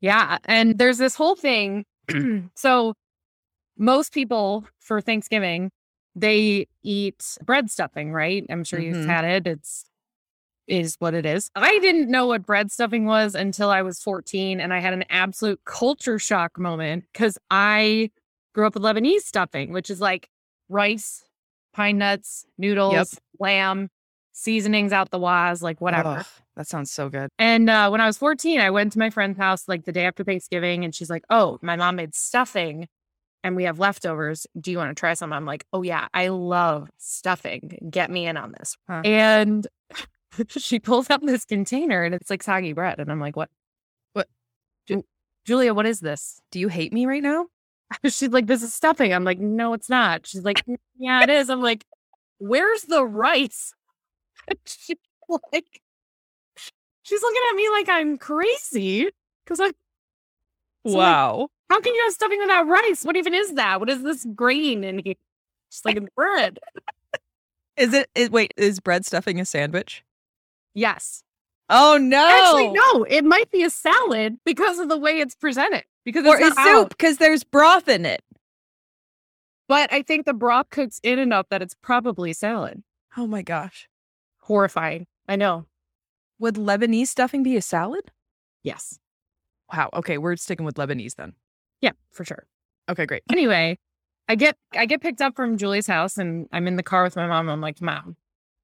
Yeah. 0.00 0.38
And 0.44 0.78
there's 0.78 0.98
this 0.98 1.14
whole 1.14 1.34
thing. 1.36 1.84
so, 2.54 2.94
most 3.76 4.12
people 4.12 4.66
for 4.78 5.00
Thanksgiving, 5.00 5.70
they 6.14 6.66
eat 6.82 7.36
bread 7.44 7.70
stuffing, 7.70 8.12
right? 8.12 8.44
I'm 8.50 8.64
sure 8.64 8.78
Mhm. 8.78 8.84
you've 8.84 9.06
had 9.06 9.24
it. 9.24 9.46
It's 9.46 9.84
is 10.70 10.96
what 10.98 11.14
it 11.14 11.26
is. 11.26 11.50
I 11.54 11.78
didn't 11.80 12.08
know 12.08 12.26
what 12.26 12.46
bread 12.46 12.70
stuffing 12.70 13.04
was 13.04 13.34
until 13.34 13.70
I 13.70 13.82
was 13.82 14.00
14 14.00 14.60
and 14.60 14.72
I 14.72 14.78
had 14.78 14.92
an 14.94 15.04
absolute 15.10 15.60
culture 15.64 16.18
shock 16.18 16.58
moment 16.58 17.04
cuz 17.12 17.36
I 17.50 18.10
grew 18.54 18.66
up 18.66 18.74
with 18.74 18.82
Lebanese 18.82 19.20
stuffing, 19.20 19.72
which 19.72 19.90
is 19.90 20.00
like 20.00 20.28
rice, 20.68 21.24
pine 21.72 21.98
nuts, 21.98 22.46
noodles, 22.58 23.18
lamb, 23.38 23.90
seasonings 24.32 24.92
out 24.92 25.10
the 25.10 25.18
waz, 25.18 25.62
like 25.62 25.80
whatever. 25.80 26.18
Ugh, 26.20 26.26
that 26.56 26.66
sounds 26.66 26.90
so 26.90 27.08
good. 27.08 27.28
And 27.38 27.68
uh, 27.68 27.88
when 27.90 28.00
I 28.00 28.06
was 28.06 28.16
14, 28.18 28.60
I 28.60 28.70
went 28.70 28.92
to 28.92 28.98
my 28.98 29.10
friend's 29.10 29.38
house 29.38 29.68
like 29.68 29.84
the 29.84 29.92
day 29.92 30.06
after 30.06 30.24
Thanksgiving, 30.24 30.84
and 30.84 30.94
she's 30.94 31.10
like, 31.10 31.24
Oh, 31.30 31.58
my 31.62 31.76
mom 31.76 31.96
made 31.96 32.14
stuffing 32.14 32.88
and 33.42 33.56
we 33.56 33.64
have 33.64 33.78
leftovers. 33.78 34.46
Do 34.58 34.70
you 34.70 34.78
want 34.78 34.90
to 34.90 34.98
try 34.98 35.14
some? 35.14 35.32
I'm 35.32 35.46
like, 35.46 35.64
Oh, 35.72 35.82
yeah, 35.82 36.08
I 36.14 36.28
love 36.28 36.88
stuffing. 36.98 37.78
Get 37.90 38.10
me 38.10 38.26
in 38.26 38.36
on 38.36 38.52
this. 38.58 38.76
Huh. 38.88 39.02
And 39.04 39.66
she 40.48 40.78
pulls 40.78 41.10
out 41.10 41.24
this 41.24 41.44
container 41.44 42.02
and 42.02 42.14
it's 42.14 42.30
like 42.30 42.42
soggy 42.42 42.72
bread. 42.72 42.98
And 42.98 43.10
I'm 43.10 43.20
like, 43.20 43.36
What? 43.36 43.50
What? 44.12 44.28
Ju- 44.86 45.04
Julia, 45.44 45.74
what 45.74 45.86
is 45.86 46.00
this? 46.00 46.40
Do 46.50 46.60
you 46.60 46.68
hate 46.68 46.92
me 46.92 47.06
right 47.06 47.22
now? 47.22 47.46
She's 48.04 48.30
like, 48.30 48.46
This 48.46 48.62
is 48.62 48.74
stuffing. 48.74 49.12
I'm 49.12 49.24
like, 49.24 49.38
No, 49.38 49.72
it's 49.72 49.88
not. 49.88 50.26
She's 50.26 50.44
like, 50.44 50.62
Yeah, 50.98 51.22
it 51.22 51.30
is. 51.30 51.50
I'm 51.50 51.62
like, 51.62 51.84
Where's 52.38 52.82
the 52.82 53.04
rice? 53.04 53.74
she's 54.64 54.96
like, 55.52 55.80
She's 57.02 57.22
looking 57.22 57.42
at 57.50 57.56
me 57.56 57.68
like 57.70 57.88
I'm 57.88 58.18
crazy 58.18 59.08
because 59.44 59.60
I. 59.60 59.68
So, 60.86 60.92
like, 60.92 60.96
wow. 60.96 61.48
how 61.68 61.80
can 61.80 61.94
you 61.94 62.02
have 62.04 62.12
stuffing 62.14 62.38
without 62.38 62.66
rice? 62.66 63.04
What 63.04 63.16
even 63.16 63.34
is 63.34 63.54
that? 63.54 63.80
What 63.80 63.90
is 63.90 64.02
this 64.02 64.26
grain 64.34 64.82
in 64.82 65.00
here? 65.04 65.14
She's 65.70 65.84
like, 65.84 65.98
bread. 66.14 66.58
Is 67.76 67.94
it, 67.94 68.08
is, 68.14 68.30
wait, 68.30 68.54
is 68.56 68.80
bread 68.80 69.04
stuffing 69.06 69.40
a 69.40 69.44
sandwich? 69.44 70.04
Yes. 70.80 71.22
Oh 71.68 71.98
no. 72.00 72.26
Actually, 72.26 72.72
no. 72.72 73.04
It 73.04 73.22
might 73.22 73.50
be 73.50 73.62
a 73.62 73.70
salad 73.70 74.38
because 74.46 74.78
of 74.78 74.88
the 74.88 74.96
way 74.96 75.20
it's 75.20 75.34
presented. 75.34 75.84
Because 76.06 76.26
Or 76.26 76.36
it's 76.36 76.46
is 76.46 76.56
not 76.56 76.66
soup 76.66 76.88
because 76.88 77.18
there's 77.18 77.44
broth 77.44 77.86
in 77.86 78.06
it. 78.06 78.22
But 79.68 79.92
I 79.92 80.00
think 80.00 80.24
the 80.24 80.32
broth 80.32 80.70
cooks 80.70 80.98
in 81.02 81.18
enough 81.18 81.46
that 81.50 81.60
it's 81.60 81.76
probably 81.82 82.32
salad. 82.32 82.82
Oh 83.14 83.26
my 83.26 83.42
gosh. 83.42 83.88
Horrifying. 84.38 85.06
I 85.28 85.36
know. 85.36 85.66
Would 86.38 86.54
Lebanese 86.54 87.08
stuffing 87.08 87.42
be 87.42 87.56
a 87.56 87.62
salad? 87.62 88.10
Yes. 88.62 88.98
Wow. 89.70 89.90
Okay, 89.92 90.16
we're 90.16 90.36
sticking 90.36 90.64
with 90.64 90.76
Lebanese 90.76 91.14
then. 91.16 91.34
Yeah, 91.82 91.92
for 92.10 92.24
sure. 92.24 92.46
Okay, 92.88 93.04
great. 93.04 93.22
Anyway, 93.30 93.78
I 94.28 94.34
get 94.34 94.56
I 94.74 94.86
get 94.86 95.02
picked 95.02 95.20
up 95.20 95.36
from 95.36 95.58
Julie's 95.58 95.86
house 95.86 96.16
and 96.16 96.48
I'm 96.52 96.66
in 96.66 96.76
the 96.76 96.82
car 96.82 97.02
with 97.04 97.16
my 97.16 97.26
mom. 97.26 97.50
I'm 97.50 97.60
like, 97.60 97.82
Mom, 97.82 98.16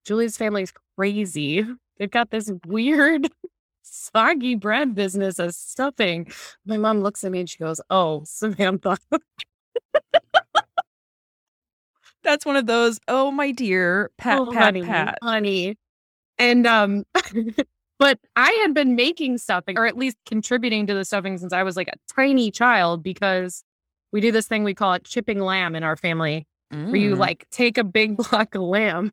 Julie's 0.06 0.38
family's 0.38 0.72
crazy. 0.96 1.66
They've 1.98 2.10
got 2.10 2.30
this 2.30 2.52
weird 2.66 3.28
soggy 3.82 4.54
bread 4.54 4.94
business 4.94 5.38
as 5.40 5.56
stuffing. 5.56 6.30
My 6.66 6.76
mom 6.76 7.00
looks 7.00 7.24
at 7.24 7.32
me 7.32 7.40
and 7.40 7.48
she 7.50 7.58
goes, 7.58 7.80
Oh, 7.90 8.22
Samantha. 8.26 8.98
That's 12.22 12.44
one 12.44 12.56
of 12.56 12.66
those, 12.66 12.98
oh 13.06 13.30
my 13.30 13.52
dear, 13.52 14.10
pat, 14.18 14.40
oh, 14.40 14.46
pat, 14.46 14.62
honey, 14.62 14.82
pat. 14.82 15.18
honey. 15.22 15.76
And 16.38 16.66
um 16.66 17.04
but 17.98 18.18
I 18.34 18.50
had 18.62 18.74
been 18.74 18.96
making 18.96 19.38
stuffing 19.38 19.78
or 19.78 19.86
at 19.86 19.96
least 19.96 20.16
contributing 20.26 20.86
to 20.88 20.94
the 20.94 21.04
stuffing 21.04 21.38
since 21.38 21.52
I 21.52 21.62
was 21.62 21.76
like 21.76 21.88
a 21.88 21.94
tiny 22.14 22.50
child 22.50 23.02
because 23.02 23.62
we 24.12 24.20
do 24.20 24.32
this 24.32 24.46
thing 24.48 24.64
we 24.64 24.74
call 24.74 24.92
it 24.94 25.04
chipping 25.04 25.38
lamb 25.40 25.74
in 25.76 25.82
our 25.84 25.96
family 25.96 26.46
where 26.70 26.96
you 26.96 27.14
Mm. 27.14 27.18
like 27.18 27.46
take 27.52 27.78
a 27.78 27.84
big 27.84 28.16
block 28.16 28.54
of 28.56 28.62
lamb 28.62 29.12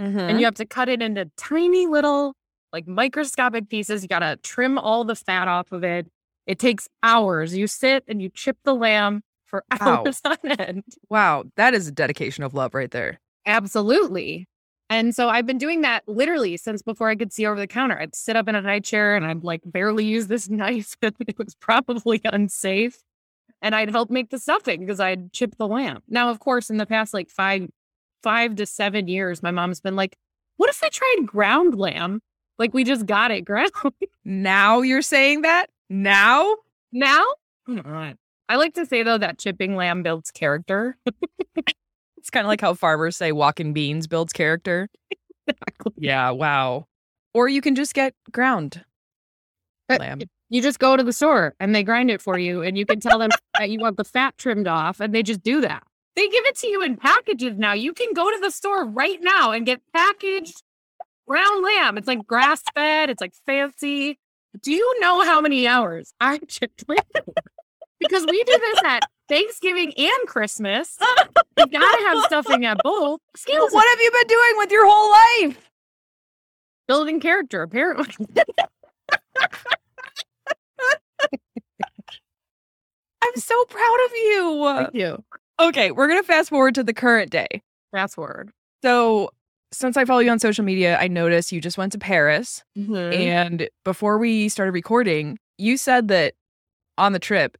Mhm. 0.00 0.18
and 0.20 0.38
you 0.40 0.44
have 0.46 0.54
to 0.56 0.66
cut 0.66 0.88
it 0.88 1.02
into 1.02 1.30
tiny 1.36 1.86
little 1.86 2.34
like 2.72 2.86
microscopic 2.86 3.68
pieces. 3.68 4.02
You 4.02 4.08
got 4.08 4.20
to 4.20 4.36
trim 4.42 4.78
all 4.78 5.04
the 5.04 5.14
fat 5.14 5.46
off 5.48 5.72
of 5.72 5.84
it. 5.84 6.06
It 6.46 6.58
takes 6.58 6.88
hours. 7.02 7.54
You 7.56 7.66
sit 7.66 8.02
and 8.08 8.20
you 8.22 8.28
chip 8.30 8.56
the 8.64 8.74
lamb 8.74 9.22
for 9.44 9.64
Wow. 9.80 10.04
hours 10.06 10.20
on 10.24 10.36
end. 10.58 10.84
Wow, 11.10 11.44
that 11.56 11.74
is 11.74 11.86
a 11.88 11.92
dedication 11.92 12.42
of 12.44 12.54
love 12.54 12.74
right 12.74 12.90
there. 12.90 13.20
Absolutely. 13.46 14.46
And 14.90 15.14
so 15.14 15.28
I've 15.28 15.46
been 15.46 15.58
doing 15.58 15.80
that 15.82 16.02
literally 16.06 16.56
since 16.56 16.82
before 16.82 17.08
I 17.08 17.14
could 17.16 17.32
see 17.32 17.46
over 17.46 17.58
the 17.60 17.66
counter. 17.66 17.98
I'd 17.98 18.14
sit 18.14 18.36
up 18.36 18.48
in 18.48 18.54
a 18.54 18.62
high 18.62 18.80
chair 18.80 19.14
and 19.16 19.24
I'd 19.24 19.44
like 19.44 19.60
barely 19.64 20.04
use 20.04 20.26
this 20.26 20.48
knife. 20.50 20.96
it 21.02 21.38
was 21.38 21.54
probably 21.54 22.20
unsafe. 22.24 22.98
And 23.60 23.74
I'd 23.74 23.90
help 23.90 24.10
make 24.10 24.30
the 24.30 24.38
stuffing 24.38 24.80
because 24.80 24.98
I'd 25.00 25.32
chip 25.32 25.54
the 25.56 25.68
lamb. 25.68 26.02
Now, 26.08 26.30
of 26.30 26.40
course, 26.40 26.68
in 26.68 26.78
the 26.78 26.86
past 26.86 27.14
like 27.14 27.30
five, 27.30 27.68
five 28.22 28.56
to 28.56 28.66
seven 28.66 29.08
years, 29.08 29.42
my 29.42 29.50
mom's 29.50 29.80
been 29.80 29.96
like, 29.96 30.16
what 30.56 30.70
if 30.70 30.82
I 30.82 30.88
tried 30.88 31.26
ground 31.26 31.76
lamb? 31.78 32.20
Like 32.58 32.74
we 32.74 32.84
just 32.84 33.06
got 33.06 33.30
it 33.30 33.42
ground. 33.44 33.70
Now 34.24 34.82
you're 34.82 35.02
saying 35.02 35.42
that? 35.42 35.66
Now? 35.90 36.56
now? 36.92 37.24
Come 37.66 37.80
on. 37.84 38.16
I 38.48 38.54
like 38.56 38.74
to 38.74 38.86
say 38.86 39.02
though 39.02 39.18
that 39.18 39.38
chipping 39.38 39.74
lamb 39.74 40.02
builds 40.02 40.30
character. 40.30 40.96
It's 42.18 42.30
kind 42.30 42.46
of 42.46 42.48
like 42.48 42.60
how 42.60 42.74
farmers 42.74 43.16
say 43.16 43.32
walking 43.32 43.72
beans 43.72 44.06
builds 44.06 44.32
character. 44.32 44.88
Yeah, 45.96 46.30
wow. 46.30 46.86
Or 47.34 47.48
you 47.48 47.60
can 47.60 47.74
just 47.74 47.94
get 47.94 48.14
ground 48.30 48.84
Uh, 49.88 49.96
lamb. 49.98 50.20
You 50.48 50.62
just 50.62 50.78
go 50.78 50.96
to 50.96 51.02
the 51.02 51.12
store 51.12 51.56
and 51.58 51.74
they 51.74 51.82
grind 51.82 52.12
it 52.12 52.22
for 52.22 52.38
you, 52.38 52.62
and 52.62 52.78
you 52.78 52.86
can 52.86 53.00
tell 53.00 53.18
them 53.18 53.30
that 53.58 53.70
you 53.70 53.80
want 53.80 53.96
the 53.96 54.04
fat 54.04 54.38
trimmed 54.38 54.68
off, 54.68 55.00
and 55.00 55.12
they 55.12 55.24
just 55.24 55.42
do 55.42 55.60
that. 55.62 55.82
They 56.14 56.28
give 56.28 56.44
it 56.44 56.56
to 56.58 56.66
you 56.66 56.82
in 56.82 56.96
packages 56.96 57.56
now. 57.56 57.72
You 57.72 57.92
can 57.94 58.12
go 58.12 58.30
to 58.30 58.38
the 58.40 58.50
store 58.50 58.84
right 58.84 59.18
now 59.22 59.52
and 59.52 59.64
get 59.64 59.80
packaged 59.92 60.62
ground 61.26 61.64
lamb. 61.64 61.96
It's 61.96 62.06
like 62.06 62.26
grass 62.26 62.62
fed, 62.74 63.08
it's 63.10 63.20
like 63.20 63.32
fancy. 63.46 64.18
Do 64.60 64.72
you 64.72 65.00
know 65.00 65.24
how 65.24 65.40
many 65.40 65.66
hours 65.66 66.12
I 66.20 66.38
chipped 66.46 66.84
because 67.98 68.26
we 68.28 68.44
do 68.44 68.58
this 68.58 68.80
at 68.84 69.04
Thanksgiving 69.28 69.92
and 69.96 70.26
Christmas. 70.26 70.98
You 71.56 71.66
gotta 71.66 72.02
have 72.08 72.24
stuffing 72.24 72.66
at 72.66 72.78
both. 72.82 73.20
Excuse 73.34 73.58
me. 73.58 73.74
What 73.74 73.88
have 73.88 74.00
you 74.00 74.10
been 74.10 74.26
doing 74.26 74.54
with 74.56 74.70
your 74.70 74.86
whole 74.86 75.10
life? 75.10 75.70
Building 76.88 77.20
character, 77.20 77.62
apparently. 77.62 78.14
I'm 83.24 83.36
so 83.36 83.64
proud 83.66 83.98
of 84.06 84.10
you. 84.12 84.74
Thank 84.76 84.94
you. 84.94 85.24
Okay, 85.60 85.90
we're 85.90 86.08
going 86.08 86.20
to 86.20 86.26
fast 86.26 86.48
forward 86.50 86.74
to 86.74 86.82
the 86.84 86.94
current 86.94 87.30
day. 87.30 87.62
Fast 87.92 88.14
forward. 88.14 88.50
So, 88.82 89.30
since 89.72 89.96
I 89.96 90.04
follow 90.04 90.20
you 90.20 90.30
on 90.30 90.38
social 90.38 90.64
media, 90.64 90.98
I 90.98 91.08
noticed 91.08 91.52
you 91.52 91.60
just 91.60 91.78
went 91.78 91.92
to 91.92 91.98
Paris. 91.98 92.62
Mhm. 92.76 93.14
And 93.14 93.68
before 93.84 94.18
we 94.18 94.48
started 94.48 94.72
recording, 94.72 95.38
you 95.56 95.76
said 95.76 96.08
that 96.08 96.34
on 96.98 97.12
the 97.12 97.18
trip, 97.18 97.56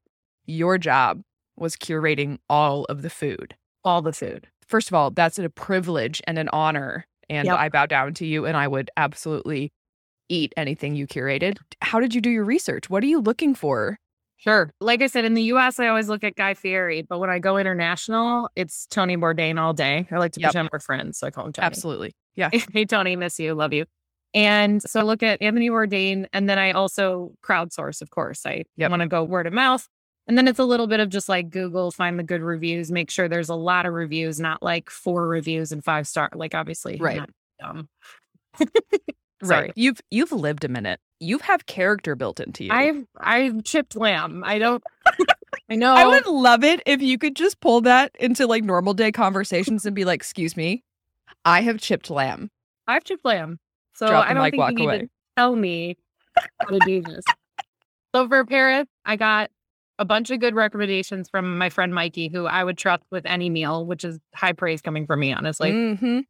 your 0.47 0.77
job 0.79 1.23
was 1.57 1.77
curating 1.77 2.39
all 2.51 2.85
of 2.87 3.03
the 3.03 3.11
food. 3.11 3.55
All 3.85 4.03
the 4.03 4.13
food. 4.13 4.49
First 4.67 4.89
of 4.89 4.95
all, 4.95 5.11
that's 5.11 5.39
a 5.39 5.49
privilege 5.49 6.21
and 6.27 6.39
an 6.39 6.49
honor. 6.51 7.07
And 7.31 7.47
Yep. 7.47 7.57
I 7.59 7.69
bow 7.69 7.87
down 7.87 8.15
to 8.15 8.27
you 8.27 8.45
and 8.47 8.57
I 8.57 8.69
would 8.69 8.91
absolutely 8.97 9.73
eat 10.29 10.53
anything 10.57 10.95
you 10.95 11.07
curated. 11.07 11.59
How 11.83 12.01
did 12.01 12.15
you 12.15 12.21
do 12.21 12.31
your 12.31 12.45
research? 12.45 12.91
What 12.91 13.03
are 13.03 13.07
you 13.07 13.21
looking 13.21 13.55
for? 13.55 13.99
Sure. 14.43 14.73
Like 14.81 15.03
I 15.03 15.07
said, 15.07 15.25
in 15.25 15.35
the 15.35 15.43
US, 15.55 15.79
I 15.79 15.87
always 15.87 16.09
look 16.09 16.25
at 16.25 16.35
Guy 16.35 16.55
Fieri, 16.55 17.03
but 17.03 17.21
when 17.21 17.31
I 17.31 17.39
go 17.39 17.59
international, 17.59 18.51
it's 18.57 18.87
Tony 18.87 19.17
Bourdain 19.17 19.57
all 19.61 19.73
day. 19.73 20.09
I 20.11 20.19
like 20.19 20.33
to 20.33 20.41
Yep. 20.41 20.51
pretend 20.51 20.69
we're 20.73 20.81
friends, 20.81 21.19
so 21.19 21.29
I 21.29 21.31
call 21.31 21.47
him 21.47 21.53
Tony. 21.53 21.65
Absolutely. 21.67 22.13
Yeah. 22.35 22.51
hey, 22.73 22.85
Tony, 22.85 23.15
miss 23.15 23.39
you, 23.39 23.55
love 23.55 23.73
you. 23.73 23.85
And 24.35 24.83
so 24.83 24.99
I 24.99 25.03
look 25.05 25.23
at 25.23 25.41
Anthony 25.41 25.71
Bourdain, 25.71 26.27
and 26.33 26.49
then 26.51 26.59
I 26.59 26.73
also 26.73 27.33
crowdsource, 27.45 28.03
of 28.03 28.11
course. 28.11 28.45
I 28.45 28.65
Yep. 28.79 28.91
want 28.91 29.03
to 29.03 29.07
go 29.09 29.23
word 29.23 29.47
of 29.47 29.53
mouth. 29.53 29.87
And 30.27 30.37
then 30.37 30.49
it's 30.49 30.59
a 30.59 30.65
little 30.65 30.89
bit 30.89 30.99
of 30.99 31.09
just 31.09 31.29
like 31.29 31.49
Google, 31.51 31.93
find 31.93 32.19
the 32.19 32.25
good 32.25 32.43
reviews, 32.43 32.91
make 32.91 33.11
sure 33.13 33.29
there's 33.29 33.49
a 33.49 33.55
lot 33.55 33.87
of 33.87 33.93
reviews, 33.93 34.41
not 34.41 34.61
like 34.61 34.91
four 34.91 35.29
reviews 35.29 35.71
and 35.71 35.85
five 35.85 36.09
star. 36.09 36.31
Like 36.35 36.55
obviously, 36.55 36.97
Right. 36.97 37.23
not 37.61 37.87
dumb. 39.49 39.61
Right. 39.61 39.73
You've 39.77 40.01
you've 40.11 40.33
lived 40.33 40.65
a 40.65 40.69
minute. 40.69 41.01
You 41.21 41.39
have 41.39 41.67
character 41.67 42.15
built 42.17 42.41
into 42.41 42.65
you. 42.65 42.73
I've 42.73 43.05
I've 43.19 43.65
chipped 43.65 43.97
lamb. 43.97 44.43
I 44.45 44.59
don't. 44.59 44.83
I 45.71 45.77
know. 45.77 45.95
I 45.95 46.07
would 46.07 46.27
love 46.27 46.65
it 46.65 46.83
if 46.87 47.01
you 47.01 47.19
could 47.19 47.37
just 47.37 47.61
pull 47.61 47.81
that 47.83 48.13
into 48.19 48.47
like 48.47 48.65
normal 48.65 48.95
day 48.95 49.13
conversations 49.13 49.87
and 49.87 49.95
be 49.95 50.05
like, 50.05 50.17
"Excuse 50.21 50.57
me, 50.57 50.83
I 51.45 51.63
have 51.63 51.79
chipped 51.81 52.11
lamb." 52.11 52.51
I've 52.89 53.05
chipped 53.05 53.25
lamb. 53.25 53.59
So 53.95 54.09
Drop 54.09 54.27
I 54.29 54.35
don't 54.35 54.43
mic, 54.43 54.53
think 54.53 54.69
you 54.71 54.75
need 54.77 54.85
away. 54.85 54.99
to 55.01 55.09
tell 55.37 55.55
me 55.55 55.97
how 56.61 56.71
to 56.71 56.81
do 56.81 57.03
this. 57.03 57.25
so 58.15 58.27
for 58.29 58.45
Paris, 58.45 58.87
I 59.05 59.17
got 59.17 59.51
a 59.99 60.05
bunch 60.05 60.31
of 60.31 60.41
good 60.41 60.55
recommendations 60.55 61.29
from 61.29 61.59
my 61.59 61.69
friend 61.69 61.95
Mikey, 61.95 62.29
who 62.29 62.47
I 62.47 62.65
would 62.65 62.77
trust 62.79 63.05
with 63.11 63.25
any 63.27 63.51
meal, 63.51 63.87
which 63.87 64.05
is 64.05 64.19
high 64.35 64.53
praise 64.53 64.81
coming 64.83 65.07
from 65.07 65.21
me, 65.21 65.33
honestly. 65.33 65.97
hmm 65.97 66.21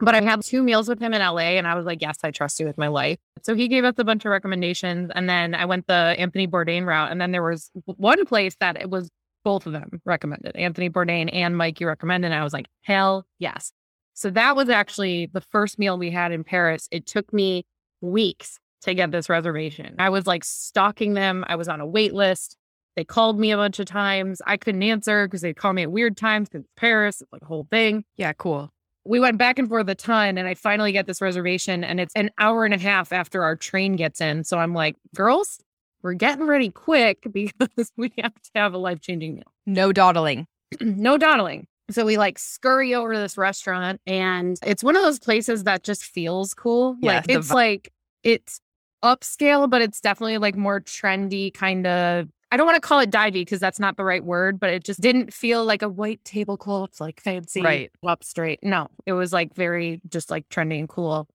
But 0.00 0.14
I 0.14 0.20
had 0.20 0.42
two 0.42 0.62
meals 0.62 0.88
with 0.88 1.00
him 1.00 1.12
in 1.12 1.20
LA, 1.20 1.56
and 1.58 1.66
I 1.66 1.74
was 1.74 1.84
like, 1.84 2.00
"Yes, 2.00 2.18
I 2.22 2.30
trust 2.30 2.60
you 2.60 2.66
with 2.66 2.78
my 2.78 2.88
life." 2.88 3.18
So 3.42 3.54
he 3.54 3.68
gave 3.68 3.84
us 3.84 3.94
a 3.98 4.04
bunch 4.04 4.24
of 4.24 4.30
recommendations, 4.30 5.10
and 5.14 5.28
then 5.28 5.54
I 5.54 5.64
went 5.64 5.86
the 5.86 6.14
Anthony 6.18 6.46
Bourdain 6.46 6.86
route. 6.86 7.10
And 7.10 7.20
then 7.20 7.32
there 7.32 7.42
was 7.42 7.70
one 7.84 8.24
place 8.26 8.56
that 8.60 8.80
it 8.80 8.90
was 8.90 9.10
both 9.44 9.66
of 9.66 9.72
them 9.72 10.00
recommended, 10.04 10.54
Anthony 10.56 10.90
Bourdain 10.90 11.30
and 11.32 11.56
Mikey 11.56 11.84
recommended. 11.84 12.28
And 12.28 12.34
I 12.34 12.44
was 12.44 12.52
like, 12.52 12.66
"Hell 12.82 13.26
yes!" 13.38 13.72
So 14.14 14.30
that 14.30 14.56
was 14.56 14.68
actually 14.68 15.26
the 15.26 15.40
first 15.40 15.78
meal 15.78 15.96
we 15.98 16.10
had 16.10 16.32
in 16.32 16.44
Paris. 16.44 16.88
It 16.90 17.06
took 17.06 17.32
me 17.32 17.64
weeks 18.00 18.58
to 18.82 18.94
get 18.94 19.10
this 19.10 19.28
reservation. 19.28 19.96
I 19.98 20.10
was 20.10 20.26
like 20.26 20.44
stalking 20.44 21.14
them. 21.14 21.44
I 21.48 21.56
was 21.56 21.68
on 21.68 21.80
a 21.80 21.86
wait 21.86 22.14
list. 22.14 22.56
They 22.96 23.04
called 23.04 23.38
me 23.38 23.52
a 23.52 23.56
bunch 23.56 23.78
of 23.78 23.86
times. 23.86 24.42
I 24.46 24.56
couldn't 24.56 24.82
answer 24.82 25.26
because 25.26 25.40
they'd 25.40 25.56
call 25.56 25.72
me 25.72 25.82
at 25.82 25.92
weird 25.92 26.16
times 26.16 26.48
because 26.48 26.66
Paris. 26.76 27.20
It's 27.20 27.32
like 27.32 27.42
a 27.42 27.46
whole 27.46 27.66
thing 27.70 28.04
Yeah, 28.16 28.32
cool. 28.32 28.70
We 29.04 29.20
went 29.20 29.38
back 29.38 29.58
and 29.58 29.68
forth 29.68 29.88
a 29.88 29.94
ton 29.94 30.38
and 30.38 30.46
I 30.46 30.54
finally 30.54 30.92
get 30.92 31.06
this 31.06 31.20
reservation 31.20 31.82
and 31.84 32.00
it's 32.00 32.12
an 32.14 32.30
hour 32.38 32.64
and 32.64 32.74
a 32.74 32.78
half 32.78 33.12
after 33.12 33.42
our 33.42 33.56
train 33.56 33.96
gets 33.96 34.20
in. 34.20 34.44
So 34.44 34.58
I'm 34.58 34.74
like, 34.74 34.96
girls, 35.14 35.58
we're 36.02 36.14
getting 36.14 36.46
ready 36.46 36.70
quick 36.70 37.26
because 37.32 37.92
we 37.96 38.12
have 38.18 38.34
to 38.34 38.50
have 38.54 38.74
a 38.74 38.78
life 38.78 39.00
changing 39.00 39.36
meal. 39.36 39.52
No 39.66 39.92
dawdling. 39.92 40.46
no 40.80 41.16
dawdling. 41.16 41.66
So 41.90 42.04
we 42.04 42.18
like 42.18 42.38
scurry 42.38 42.94
over 42.94 43.14
to 43.14 43.18
this 43.18 43.38
restaurant 43.38 44.00
and 44.06 44.58
it's 44.62 44.84
one 44.84 44.94
of 44.94 45.02
those 45.02 45.18
places 45.18 45.64
that 45.64 45.84
just 45.84 46.04
feels 46.04 46.52
cool. 46.52 46.96
Yeah, 47.00 47.16
like 47.16 47.24
it's 47.30 47.48
vi- 47.48 47.54
like 47.54 47.92
it's 48.22 48.60
upscale, 49.02 49.70
but 49.70 49.80
it's 49.80 50.00
definitely 50.00 50.38
like 50.38 50.54
more 50.54 50.80
trendy 50.80 51.52
kind 51.52 51.86
of 51.86 52.28
I 52.50 52.56
don't 52.56 52.66
want 52.66 52.76
to 52.76 52.80
call 52.86 53.00
it 53.00 53.10
divey 53.10 53.32
because 53.32 53.60
that's 53.60 53.78
not 53.78 53.96
the 53.96 54.04
right 54.04 54.24
word, 54.24 54.58
but 54.58 54.70
it 54.70 54.82
just 54.84 55.00
didn't 55.00 55.32
feel 55.34 55.64
like 55.64 55.82
a 55.82 55.88
white 55.88 56.24
tablecloth, 56.24 57.00
like 57.00 57.20
fancy, 57.20 57.60
Right. 57.62 57.90
up 58.06 58.24
straight. 58.24 58.60
No, 58.62 58.88
it 59.04 59.12
was 59.12 59.32
like 59.32 59.54
very 59.54 60.00
just 60.08 60.30
like 60.30 60.48
trendy 60.48 60.78
and 60.78 60.88
cool. 60.88 61.28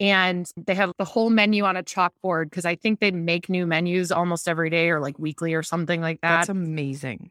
And 0.00 0.50
they 0.56 0.74
have 0.74 0.92
the 0.98 1.04
whole 1.04 1.30
menu 1.30 1.64
on 1.64 1.76
a 1.76 1.82
chalkboard 1.82 2.44
because 2.50 2.64
I 2.64 2.74
think 2.76 3.00
they 3.00 3.10
make 3.10 3.48
new 3.48 3.66
menus 3.66 4.12
almost 4.12 4.48
every 4.48 4.68
day 4.70 4.90
or 4.90 5.00
like 5.00 5.18
weekly 5.18 5.54
or 5.54 5.62
something 5.62 6.00
like 6.00 6.20
that. 6.22 6.38
That's 6.38 6.48
amazing. 6.50 7.30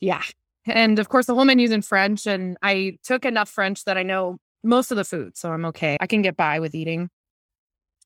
Yeah. 0.00 0.22
And 0.66 0.98
of 0.98 1.08
course, 1.08 1.26
the 1.26 1.34
whole 1.34 1.44
menu's 1.44 1.70
in 1.70 1.82
French. 1.82 2.26
And 2.26 2.56
I 2.62 2.98
took 3.04 3.24
enough 3.24 3.48
French 3.48 3.84
that 3.84 3.96
I 3.96 4.02
know 4.02 4.38
most 4.64 4.90
of 4.90 4.96
the 4.96 5.04
food. 5.04 5.36
So 5.36 5.52
I'm 5.52 5.64
okay. 5.66 5.96
I 6.00 6.06
can 6.06 6.22
get 6.22 6.36
by 6.36 6.58
with 6.58 6.74
eating. 6.74 7.08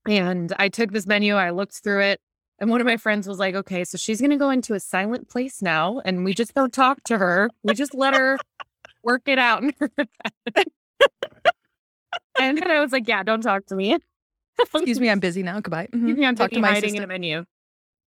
And 0.06 0.52
I 0.58 0.68
took 0.68 0.92
this 0.92 1.06
menu, 1.06 1.34
I 1.34 1.50
looked 1.50 1.82
through 1.82 2.02
it. 2.02 2.20
And 2.58 2.70
one 2.70 2.80
of 2.80 2.86
my 2.86 2.96
friends 2.96 3.26
was 3.26 3.38
like, 3.38 3.54
okay, 3.54 3.84
so 3.84 3.98
she's 3.98 4.20
going 4.20 4.30
to 4.30 4.36
go 4.36 4.50
into 4.50 4.74
a 4.74 4.80
silent 4.80 5.28
place 5.28 5.60
now. 5.60 6.00
And 6.04 6.24
we 6.24 6.34
just 6.34 6.54
don't 6.54 6.72
talk 6.72 7.02
to 7.04 7.18
her. 7.18 7.50
We 7.62 7.74
just 7.74 7.94
let 7.94 8.14
her 8.14 8.38
work 9.02 9.22
it 9.26 9.38
out. 9.38 9.62
in 9.62 9.72
her 9.80 9.90
head." 10.54 10.66
and 12.38 12.58
then 12.58 12.70
I 12.70 12.80
was 12.80 12.92
like, 12.92 13.08
yeah, 13.08 13.22
don't 13.22 13.42
talk 13.42 13.66
to 13.66 13.74
me. 13.74 13.98
Excuse 14.58 15.00
me, 15.00 15.10
I'm 15.10 15.18
busy 15.20 15.42
now. 15.42 15.60
Goodbye. 15.60 15.88
Mhm. 15.92 15.94
Excuse 15.94 16.18
me, 16.18 16.26
I'm 16.26 16.36
Talk 16.36 16.50
to 16.52 16.60
my 16.60 16.72
hiding 16.72 16.94
in 16.94 17.02
a 17.02 17.06
menu. 17.08 17.44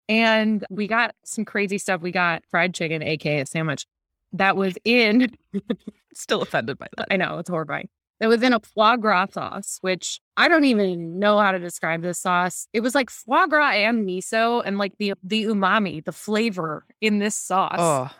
And 0.09 0.65
we 0.71 0.87
got 0.87 1.17
some 1.25 1.45
crazy 1.45 1.79
stuff. 1.79 2.01
We 2.01 2.13
got 2.13 2.45
fried 2.49 2.73
chicken, 2.73 3.03
aka 3.03 3.41
a 3.41 3.47
sandwich, 3.47 3.85
that 4.33 4.57
was 4.57 4.77
in 4.85 5.37
Still 6.15 6.41
offended 6.41 6.79
by 6.79 6.87
that. 6.97 7.09
I 7.11 7.17
know 7.17 7.39
it's 7.39 7.51
horrifying. 7.51 7.89
It 8.18 8.29
was 8.29 8.42
in 8.42 8.55
a 8.55 8.61
foie 8.61 8.96
gras 8.96 9.26
sauce, 9.33 9.79
which 9.83 10.20
I 10.37 10.48
don't 10.48 10.64
even 10.64 11.18
know 11.18 11.38
how 11.38 11.52
to 11.52 11.59
describe 11.59 12.00
this 12.00 12.18
sauce. 12.18 12.66
It 12.72 12.81
was 12.81 12.94
like 12.94 13.11
foie 13.11 13.46
gras 13.46 13.72
and 13.72 14.07
miso, 14.07 14.62
and 14.64 14.79
like 14.79 14.94
the 14.98 15.14
the 15.22 15.44
umami, 15.44 16.05
the 16.05 16.12
flavor 16.12 16.87
in 17.00 17.18
this 17.18 17.35
sauce. 17.35 17.76
Oh, 17.79 18.11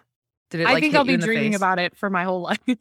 did 0.51 0.61
it? 0.61 0.67
I 0.67 0.81
think 0.81 0.95
I'll 0.95 1.05
be 1.05 1.15
in 1.15 1.21
dreaming 1.21 1.53
face? 1.53 1.57
about 1.57 1.79
it 1.79 1.97
for 1.97 2.11
my 2.11 2.25
whole 2.25 2.43
life. 2.43 2.59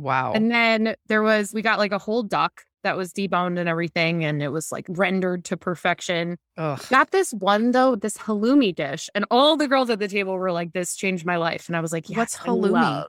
Wow. 0.00 0.32
and 0.32 0.48
then 0.48 0.94
there 1.08 1.24
was 1.24 1.52
we 1.52 1.60
got 1.60 1.80
like 1.80 1.90
a 1.90 1.98
whole 1.98 2.22
duck 2.22 2.62
that 2.84 2.96
was 2.96 3.12
deboned 3.12 3.58
and 3.58 3.68
everything, 3.68 4.24
and 4.24 4.40
it 4.40 4.50
was 4.50 4.70
like 4.70 4.86
rendered 4.88 5.44
to 5.46 5.56
perfection. 5.56 6.38
Ugh. 6.56 6.80
Got 6.88 7.10
this 7.10 7.32
one 7.32 7.72
though, 7.72 7.96
this 7.96 8.16
halloumi 8.16 8.74
dish, 8.74 9.10
and 9.14 9.24
all 9.30 9.56
the 9.56 9.66
girls 9.66 9.90
at 9.90 9.98
the 9.98 10.06
table 10.06 10.34
were 10.34 10.52
like, 10.52 10.72
"This 10.72 10.94
changed 10.94 11.26
my 11.26 11.36
life," 11.36 11.68
and 11.68 11.76
I 11.76 11.80
was 11.80 11.92
like, 11.92 12.06
What's 12.08 12.34
yes, 12.34 12.40
I 12.42 12.48
halloumi? 12.48 13.06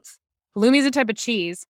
Halloumi 0.56 0.78
is 0.78 0.86
a 0.86 0.90
type 0.90 1.08
of 1.08 1.16
cheese, 1.16 1.64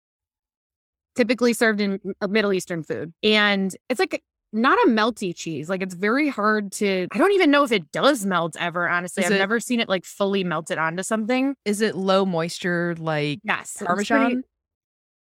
typically 1.16 1.52
served 1.52 1.80
in 1.80 2.00
uh, 2.20 2.26
Middle 2.28 2.52
Eastern 2.52 2.82
food, 2.82 3.12
and 3.22 3.74
it's 3.88 4.00
like 4.00 4.22
not 4.52 4.78
a 4.84 4.88
melty 4.90 5.34
cheese. 5.34 5.68
Like 5.68 5.80
it's 5.82 5.94
very 5.94 6.28
hard 6.28 6.72
to. 6.72 7.06
I 7.12 7.18
don't 7.18 7.32
even 7.32 7.50
know 7.50 7.62
if 7.64 7.72
it 7.72 7.90
does 7.92 8.26
melt 8.26 8.56
ever. 8.58 8.88
Honestly, 8.88 9.22
Is 9.22 9.30
I've 9.30 9.36
it- 9.36 9.38
never 9.38 9.60
seen 9.60 9.80
it 9.80 9.88
like 9.88 10.04
fully 10.04 10.42
melted 10.44 10.78
onto 10.78 11.02
something. 11.02 11.54
Is 11.64 11.80
it 11.80 11.94
low 11.96 12.24
moisture 12.24 12.94
like 12.98 13.40
Yes, 13.44 13.76
Parmesan? 13.84 14.42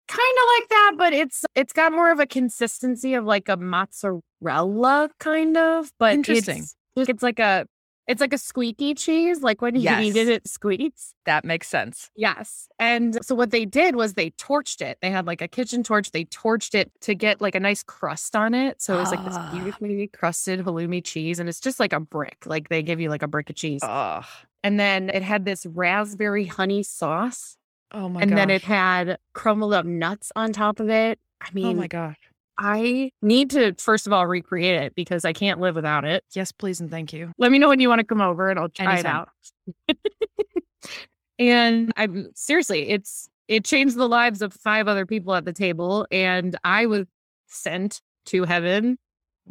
kind 0.08 0.38
of 0.38 0.60
like 0.60 0.70
that, 0.70 0.92
but 0.98 1.14
it's 1.14 1.46
it's 1.56 1.72
got 1.74 1.92
more 1.94 2.12
of 2.12 2.20
a 2.20 2.26
consistency 2.26 3.14
of 3.14 3.26
like 3.26 3.48
a 3.48 3.56
mozzarella 3.58 5.10
kind 5.20 5.56
of, 5.58 5.92
but 6.00 6.14
Interesting. 6.16 6.66
It's, 6.98 7.10
it's 7.10 7.24
like 7.24 7.40
a 7.40 7.66
it's 8.08 8.20
like 8.20 8.34
a 8.34 8.38
squeaky 8.38 8.94
cheese, 8.94 9.42
like 9.42 9.62
when 9.62 9.76
you 9.76 9.82
Yes. 9.82 10.04
eat 10.04 10.16
it, 10.18 10.28
it 10.28 10.48
squeaks. 10.48 11.14
that 11.26 11.46
makes 11.46 11.68
sense? 11.68 12.10
Yes. 12.16 12.68
And 12.80 13.24
so 13.24 13.36
what 13.36 13.52
they 13.52 13.64
did 13.66 13.96
was 13.96 14.16
they 14.16 14.32
torched 14.32 14.82
it. 14.82 14.98
They 15.02 15.12
had 15.12 15.28
like 15.28 15.42
a 15.42 15.48
kitchen 15.48 15.84
torch. 15.84 16.12
They 16.12 16.26
torched 16.26 16.74
it 16.74 16.92
to 17.02 17.14
get 17.16 17.40
like 17.42 17.56
a 17.56 17.60
nice 17.60 17.84
crust 17.84 18.36
on 18.36 18.54
it. 18.54 18.82
So 18.82 18.96
it 18.98 19.00
was 19.02 19.12
like 19.12 19.20
Ah. 19.22 19.50
this 19.52 19.54
beautifully 19.60 20.08
crusted 20.08 20.62
halloumi 20.66 21.04
cheese. 21.06 21.40
And 21.40 21.48
it's 21.48 21.60
just 21.60 21.80
like 21.80 21.94
a 21.94 22.00
brick. 22.00 22.38
Like 22.46 22.70
they 22.70 22.82
give 22.82 23.00
you 23.00 23.10
like 23.10 23.22
a 23.24 23.28
brick 23.28 23.50
of 23.50 23.56
cheese. 23.56 23.82
Ugh. 23.84 24.26
And 24.64 24.80
then 24.80 25.10
it 25.10 25.22
had 25.24 25.46
this 25.46 25.66
raspberry 25.66 26.46
honey 26.46 26.84
sauce. 26.84 27.58
Oh 27.94 28.10
my 28.10 28.22
and 28.22 28.32
gosh. 28.32 28.38
then 28.38 28.50
it 28.50 28.62
had 28.64 29.18
crumbled 29.34 29.74
up 29.74 29.86
nuts 29.86 30.32
on 30.36 30.54
top 30.54 30.80
of 30.80 30.90
it. 30.90 31.20
I 31.40 31.50
mean, 31.54 31.66
Oh 31.66 31.74
my 31.74 31.88
gosh. 31.88 32.18
I 32.58 33.12
need 33.22 33.50
to 33.52 33.74
first 33.78 34.08
of 34.08 34.14
all 34.14 34.28
recreate 34.28 34.82
it 34.82 34.96
because 34.96 35.26
I 35.26 35.34
can't 35.34 35.60
live 35.60 35.76
without 35.76 36.06
it. 36.06 36.24
Yes, 36.34 36.52
please 36.52 36.80
and 36.80 36.92
thank 36.92 37.14
you. 37.14 37.32
Let 37.38 37.52
me 37.52 37.60
know 37.60 37.70
when 37.70 37.80
you 37.80 37.90
want 37.90 38.00
to 38.00 38.06
come 38.06 38.22
over 38.22 38.50
and 38.50 38.60
I'll 38.60 38.70
try 38.70 38.94
Anytime. 38.94 39.26
it 39.88 39.98
out. 39.98 39.98
and 41.40 41.92
I'm 41.96 42.30
seriously, 42.36 42.90
it's 42.90 43.30
it 43.48 43.66
changed 43.66 43.96
the 43.98 44.08
lives 44.08 44.42
of 44.42 44.54
five 44.54 44.88
other 44.88 45.06
people 45.06 45.34
at 45.36 45.44
the 45.44 45.54
table, 45.54 46.08
and 46.12 46.58
I 46.64 46.86
was 46.86 47.06
sent 47.48 48.02
to 48.28 48.44
heaven, 48.44 48.98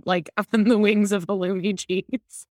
like 0.04 0.30
on 0.52 0.64
the 0.64 0.78
wings 0.78 1.12
of 1.12 1.26
halloumi 1.26 1.78
cheese. 1.78 2.46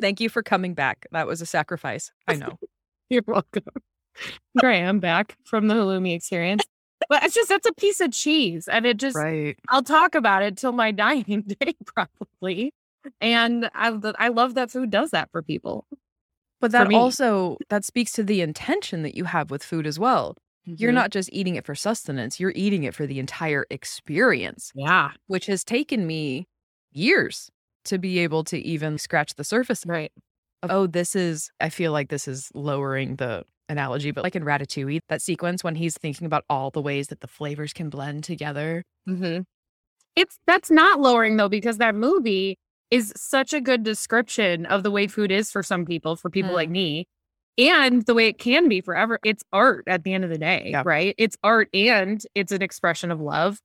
Thank 0.00 0.20
you 0.20 0.28
for 0.28 0.42
coming 0.42 0.74
back. 0.74 1.06
That 1.12 1.26
was 1.26 1.40
a 1.40 1.46
sacrifice. 1.46 2.10
I 2.26 2.34
know. 2.36 2.58
You're 3.10 3.22
welcome. 3.26 3.64
Here 4.60 4.70
I 4.70 4.76
am 4.76 4.98
back 4.98 5.36
from 5.44 5.68
the 5.68 5.74
halloumi 5.74 6.14
experience. 6.14 6.64
But 7.10 7.24
it's 7.24 7.34
just 7.34 7.50
that's 7.50 7.66
a 7.66 7.74
piece 7.74 8.00
of 8.00 8.12
cheese, 8.12 8.68
and 8.68 8.86
it 8.86 8.96
just 8.96 9.16
right. 9.16 9.58
I'll 9.68 9.82
talk 9.82 10.14
about 10.14 10.42
it 10.42 10.56
till 10.56 10.72
my 10.72 10.92
dying 11.04 11.44
day, 11.60 11.74
probably. 11.84 12.72
And 13.20 13.68
I 13.74 13.98
I 14.18 14.28
love 14.28 14.54
that 14.54 14.70
food 14.70 14.90
does 14.90 15.10
that 15.10 15.30
for 15.30 15.42
people. 15.42 15.86
But 16.60 16.72
that 16.72 16.92
also 16.92 17.58
that 17.68 17.84
speaks 17.84 18.12
to 18.12 18.22
the 18.22 18.40
intention 18.42 19.02
that 19.02 19.14
you 19.16 19.24
have 19.24 19.50
with 19.50 19.62
food 19.64 19.86
as 19.86 19.98
well. 19.98 20.36
You're 20.64 20.92
Mhm. 20.92 20.94
not 20.94 21.10
just 21.10 21.30
eating 21.32 21.56
it 21.56 21.66
for 21.66 21.74
sustenance, 21.74 22.38
you're 22.38 22.52
eating 22.54 22.84
it 22.84 22.94
for 22.94 23.06
the 23.06 23.18
entire 23.18 23.66
experience, 23.70 24.70
yeah, 24.74 25.10
which 25.26 25.46
has 25.46 25.64
taken 25.64 26.06
me 26.06 26.46
years 26.92 27.50
to 27.86 27.98
be 27.98 28.18
able 28.20 28.44
to 28.44 28.58
even 28.58 28.98
scratch 28.98 29.34
the 29.34 29.44
surface 29.44 29.84
right. 29.86 30.12
of, 30.62 30.70
oh, 30.70 30.86
this 30.86 31.16
is, 31.16 31.50
I 31.60 31.70
feel 31.70 31.92
like 31.92 32.10
this 32.10 32.28
is 32.28 32.50
lowering 32.54 33.16
the 33.16 33.44
analogy, 33.70 34.10
but 34.10 34.24
like 34.24 34.36
in 34.36 34.44
Ratatouille, 34.44 35.00
that 35.08 35.22
sequence 35.22 35.64
when 35.64 35.74
he's 35.76 35.96
thinking 35.96 36.26
about 36.26 36.44
all 36.50 36.70
the 36.70 36.82
ways 36.82 37.08
that 37.08 37.20
the 37.20 37.26
flavors 37.28 37.72
can 37.72 37.88
blend 37.88 38.24
together. 38.24 38.84
Mm-hmm. 39.08 39.42
It's 40.16 40.38
that's 40.46 40.70
not 40.70 41.00
lowering 41.00 41.36
though 41.36 41.48
because 41.48 41.78
that 41.78 41.94
movie 41.94 42.58
is 42.90 43.12
such 43.16 43.52
a 43.54 43.60
good 43.60 43.84
description 43.84 44.66
of 44.66 44.82
the 44.82 44.90
way 44.90 45.06
food 45.06 45.30
is 45.30 45.50
for 45.50 45.62
some 45.62 45.86
people, 45.86 46.16
for 46.16 46.28
people 46.28 46.50
Mm. 46.50 46.54
like 46.54 46.70
me, 46.70 47.06
and 47.56 48.04
the 48.06 48.14
way 48.14 48.26
it 48.26 48.38
can 48.38 48.68
be 48.68 48.80
forever. 48.80 49.18
It's 49.24 49.44
art 49.52 49.84
at 49.86 50.02
the 50.02 50.12
end 50.12 50.24
of 50.24 50.30
the 50.30 50.38
day, 50.38 50.70
Yeah. 50.72 50.82
right? 50.84 51.14
It's 51.16 51.36
art 51.44 51.68
and 51.72 52.20
it's 52.34 52.50
an 52.52 52.62
expression 52.62 53.10
of 53.12 53.20
love. 53.20 53.60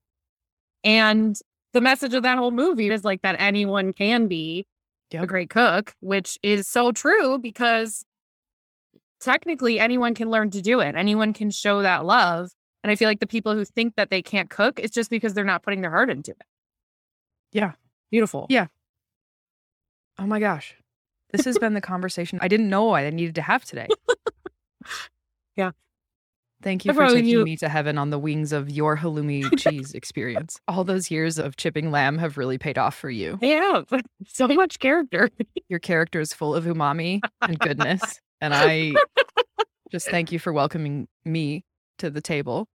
And 0.84 1.36
the 1.74 1.82
message 1.82 2.14
of 2.14 2.24
that 2.24 2.38
whole 2.38 2.52
movie 2.52 2.90
is 2.90 3.04
like 3.04 3.22
that 3.24 3.36
anyone 3.40 3.92
can 3.94 4.28
be 4.28 4.66
a 5.14 5.26
great 5.26 5.50
cook, 5.50 5.94
which 6.02 6.38
is 6.44 6.68
so 6.68 6.92
true 6.92 7.38
because 7.40 8.04
technically 9.26 9.80
anyone 9.80 10.14
can 10.14 10.30
learn 10.30 10.52
to 10.52 10.62
do 10.62 10.80
it. 10.80 10.96
Anyone 10.96 11.34
can 11.34 11.50
show 11.52 11.82
that 11.82 12.06
love. 12.06 12.52
And 12.84 12.92
I 12.92 12.96
feel 12.96 13.10
like 13.10 13.20
the 13.20 13.28
people 13.28 13.54
who 13.56 13.66
think 13.66 13.96
that 13.96 14.10
they 14.12 14.22
can't 14.22 14.50
cook, 14.50 14.80
it's 14.80 14.94
just 14.94 15.10
because 15.10 15.34
they're 15.34 15.44
not 15.44 15.64
putting 15.64 15.82
their 15.82 15.90
heart 15.92 16.10
into 16.10 16.32
it. 16.32 16.42
Yeah. 17.52 17.72
Beautiful. 18.12 18.46
Yeah. 18.50 18.68
Oh 20.20 20.28
my 20.28 20.40
gosh. 20.40 20.76
This 21.32 21.44
has 21.46 21.58
been 21.58 21.74
the 21.74 21.82
conversation 21.82 22.38
I 22.42 22.48
didn't 22.48 22.70
know 22.70 22.92
I 22.96 23.10
needed 23.10 23.36
to 23.36 23.42
have 23.42 23.66
today. 23.66 23.88
Yeah. 25.58 25.72
Thank 26.62 26.84
you 26.86 26.92
I 26.92 26.94
for 26.94 27.08
taking 27.08 27.26
knew- 27.26 27.44
me 27.46 27.58
to 27.58 27.70
heaven 27.70 27.98
on 27.98 28.10
the 28.10 28.20
wings 28.20 28.52
of 28.52 28.70
your 28.70 28.98
halloumi 28.98 29.58
cheese 29.58 29.94
experience. 29.94 30.60
All 30.68 30.84
those 30.84 31.10
years 31.10 31.40
of 31.40 31.56
chipping 31.58 31.92
lamb 31.92 32.18
have 32.18 32.38
really 32.38 32.58
paid 32.58 32.78
off 32.78 32.96
for 32.96 33.10
you. 33.10 33.40
Yeah. 33.42 33.84
So 34.28 34.48
much 34.48 34.80
character. 34.80 35.30
Your 35.70 35.80
character 35.80 36.20
is 36.20 36.34
full 36.34 36.54
of 36.56 36.66
umami 36.66 37.22
and 37.42 37.58
goodness. 37.60 38.20
And 38.42 38.54
I 38.56 38.94
just 39.92 40.10
thank 40.10 40.32
you 40.32 40.40
for 40.40 40.54
welcoming 40.54 41.08
me 41.24 41.64
to 42.00 42.10
the 42.10 42.22
table. 42.22 42.68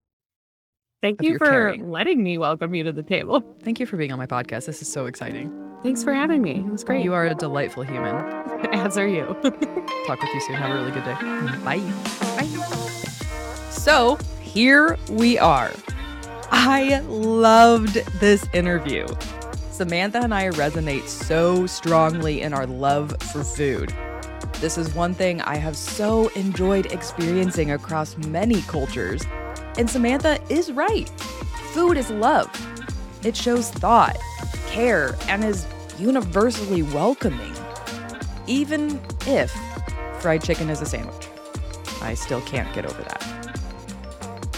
Thank 1.01 1.23
you 1.23 1.37
for 1.39 1.45
caring. 1.45 1.89
letting 1.89 2.23
me 2.23 2.37
welcome 2.37 2.75
you 2.75 2.83
to 2.83 2.91
the 2.91 3.01
table. 3.01 3.43
Thank 3.63 3.79
you 3.79 3.85
for 3.87 3.97
being 3.97 4.11
on 4.11 4.19
my 4.19 4.27
podcast. 4.27 4.67
This 4.67 4.81
is 4.81 4.91
so 4.91 5.07
exciting. 5.07 5.51
Thanks 5.81 6.03
for 6.03 6.13
having 6.13 6.43
me. 6.43 6.57
It 6.59 6.71
was 6.71 6.83
great. 6.83 7.03
You 7.03 7.13
are 7.15 7.25
a 7.25 7.33
delightful 7.33 7.81
human. 7.83 8.15
As 8.71 8.99
are 8.99 9.07
you. 9.07 9.25
Talk 10.05 10.21
with 10.21 10.33
you 10.33 10.41
soon. 10.41 10.55
Have 10.55 10.69
a 10.69 10.75
really 10.75 10.91
good 10.91 11.03
day. 11.03 11.13
Mm-hmm. 11.13 11.63
Bye. 11.65 11.79
Bye. 12.37 13.71
So 13.71 14.17
here 14.41 14.97
we 15.09 15.39
are. 15.39 15.71
I 16.51 16.99
loved 17.07 17.95
this 18.19 18.45
interview. 18.53 19.07
Samantha 19.71 20.19
and 20.19 20.35
I 20.35 20.49
resonate 20.49 21.07
so 21.07 21.65
strongly 21.65 22.41
in 22.41 22.53
our 22.53 22.67
love 22.67 23.15
for 23.31 23.43
food. 23.43 23.91
This 24.61 24.77
is 24.77 24.93
one 24.93 25.15
thing 25.15 25.41
I 25.41 25.55
have 25.55 25.75
so 25.75 26.27
enjoyed 26.35 26.85
experiencing 26.93 27.71
across 27.71 28.15
many 28.15 28.61
cultures. 28.61 29.23
And 29.79 29.89
Samantha 29.89 30.39
is 30.49 30.71
right. 30.71 31.09
Food 31.73 31.97
is 31.97 32.11
love. 32.11 32.47
It 33.25 33.35
shows 33.35 33.71
thought, 33.71 34.17
care, 34.67 35.15
and 35.27 35.43
is 35.43 35.65
universally 35.97 36.83
welcoming. 36.83 37.55
Even 38.45 39.01
if 39.25 39.51
fried 40.19 40.43
chicken 40.43 40.69
is 40.69 40.79
a 40.79 40.85
sandwich. 40.85 41.27
I 41.99 42.13
still 42.13 42.41
can't 42.41 42.71
get 42.75 42.85
over 42.85 43.01
that. 43.01 43.31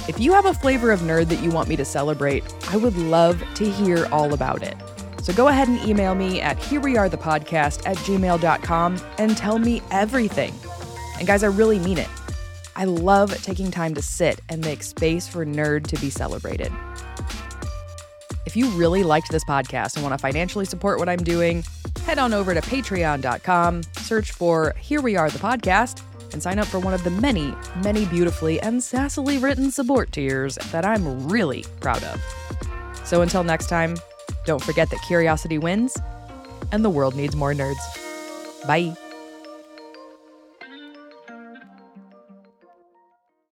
If 0.10 0.20
you 0.20 0.34
have 0.34 0.46
a 0.46 0.54
flavor 0.54 0.92
of 0.92 1.00
nerd 1.00 1.30
that 1.30 1.42
you 1.42 1.50
want 1.50 1.70
me 1.70 1.78
to 1.78 1.86
celebrate, 1.86 2.44
I 2.72 2.76
would 2.76 2.98
love 2.98 3.42
to 3.56 3.72
hear 3.72 4.06
all 4.12 4.34
about 4.34 4.64
it. 4.64 4.76
So 5.24 5.32
go 5.32 5.48
ahead 5.48 5.70
and 5.70 5.82
email 5.88 6.16
me 6.16 6.42
at 6.42 6.58
herewearethepodcast 6.58 7.88
at 7.88 7.96
gmail.com 7.96 9.02
and 9.18 9.38
tell 9.38 9.58
me 9.58 9.82
everything. 9.90 10.54
And 11.18 11.26
guys, 11.26 11.44
I 11.44 11.48
really 11.48 11.80
mean 11.80 11.98
it. 11.98 12.10
I 12.76 12.84
love 12.84 13.34
taking 13.42 13.72
time 13.72 13.94
to 13.96 14.02
sit 14.02 14.42
and 14.50 14.64
make 14.66 14.84
space 14.84 15.26
for 15.26 15.46
nerd 15.46 15.88
to 15.88 16.02
be 16.02 16.10
celebrated. 16.10 16.74
If 18.46 18.58
you 18.58 18.68
really 18.72 19.04
liked 19.04 19.32
this 19.32 19.46
podcast 19.46 19.96
and 19.96 20.04
want 20.04 20.14
to 20.14 20.18
financially 20.18 20.66
support 20.66 21.00
what 21.00 21.08
I'm 21.08 21.24
doing, 21.24 21.64
head 22.06 22.20
on 22.20 22.34
over 22.34 22.54
to 22.54 22.60
patreon.com, 22.60 23.84
search 24.00 24.34
for 24.34 24.76
Here 24.78 25.02
We 25.02 25.16
Are 25.16 25.30
the 25.30 25.40
Podcast, 25.40 26.02
and 26.34 26.44
sign 26.44 26.60
up 26.60 26.68
for 26.68 26.80
one 26.80 26.94
of 26.94 27.06
the 27.06 27.12
many, 27.12 27.56
many 27.82 28.06
beautifully 28.08 28.60
and 28.60 28.82
sassily 28.82 29.42
written 29.42 29.72
support 29.72 30.12
tiers 30.12 30.56
that 30.74 30.84
I'm 30.84 31.30
really 31.30 31.64
proud 31.80 32.04
of. 32.04 32.22
So 33.06 33.22
until 33.22 33.46
next 33.46 33.70
time, 33.70 33.96
don't 34.46 34.62
forget 34.62 34.90
that 34.90 35.02
curiosity 35.08 35.58
wins 35.58 35.98
and 36.72 36.84
the 36.84 36.90
world 36.90 37.16
needs 37.16 37.36
more 37.36 37.54
nerds. 37.54 37.84
Bye. 38.68 38.96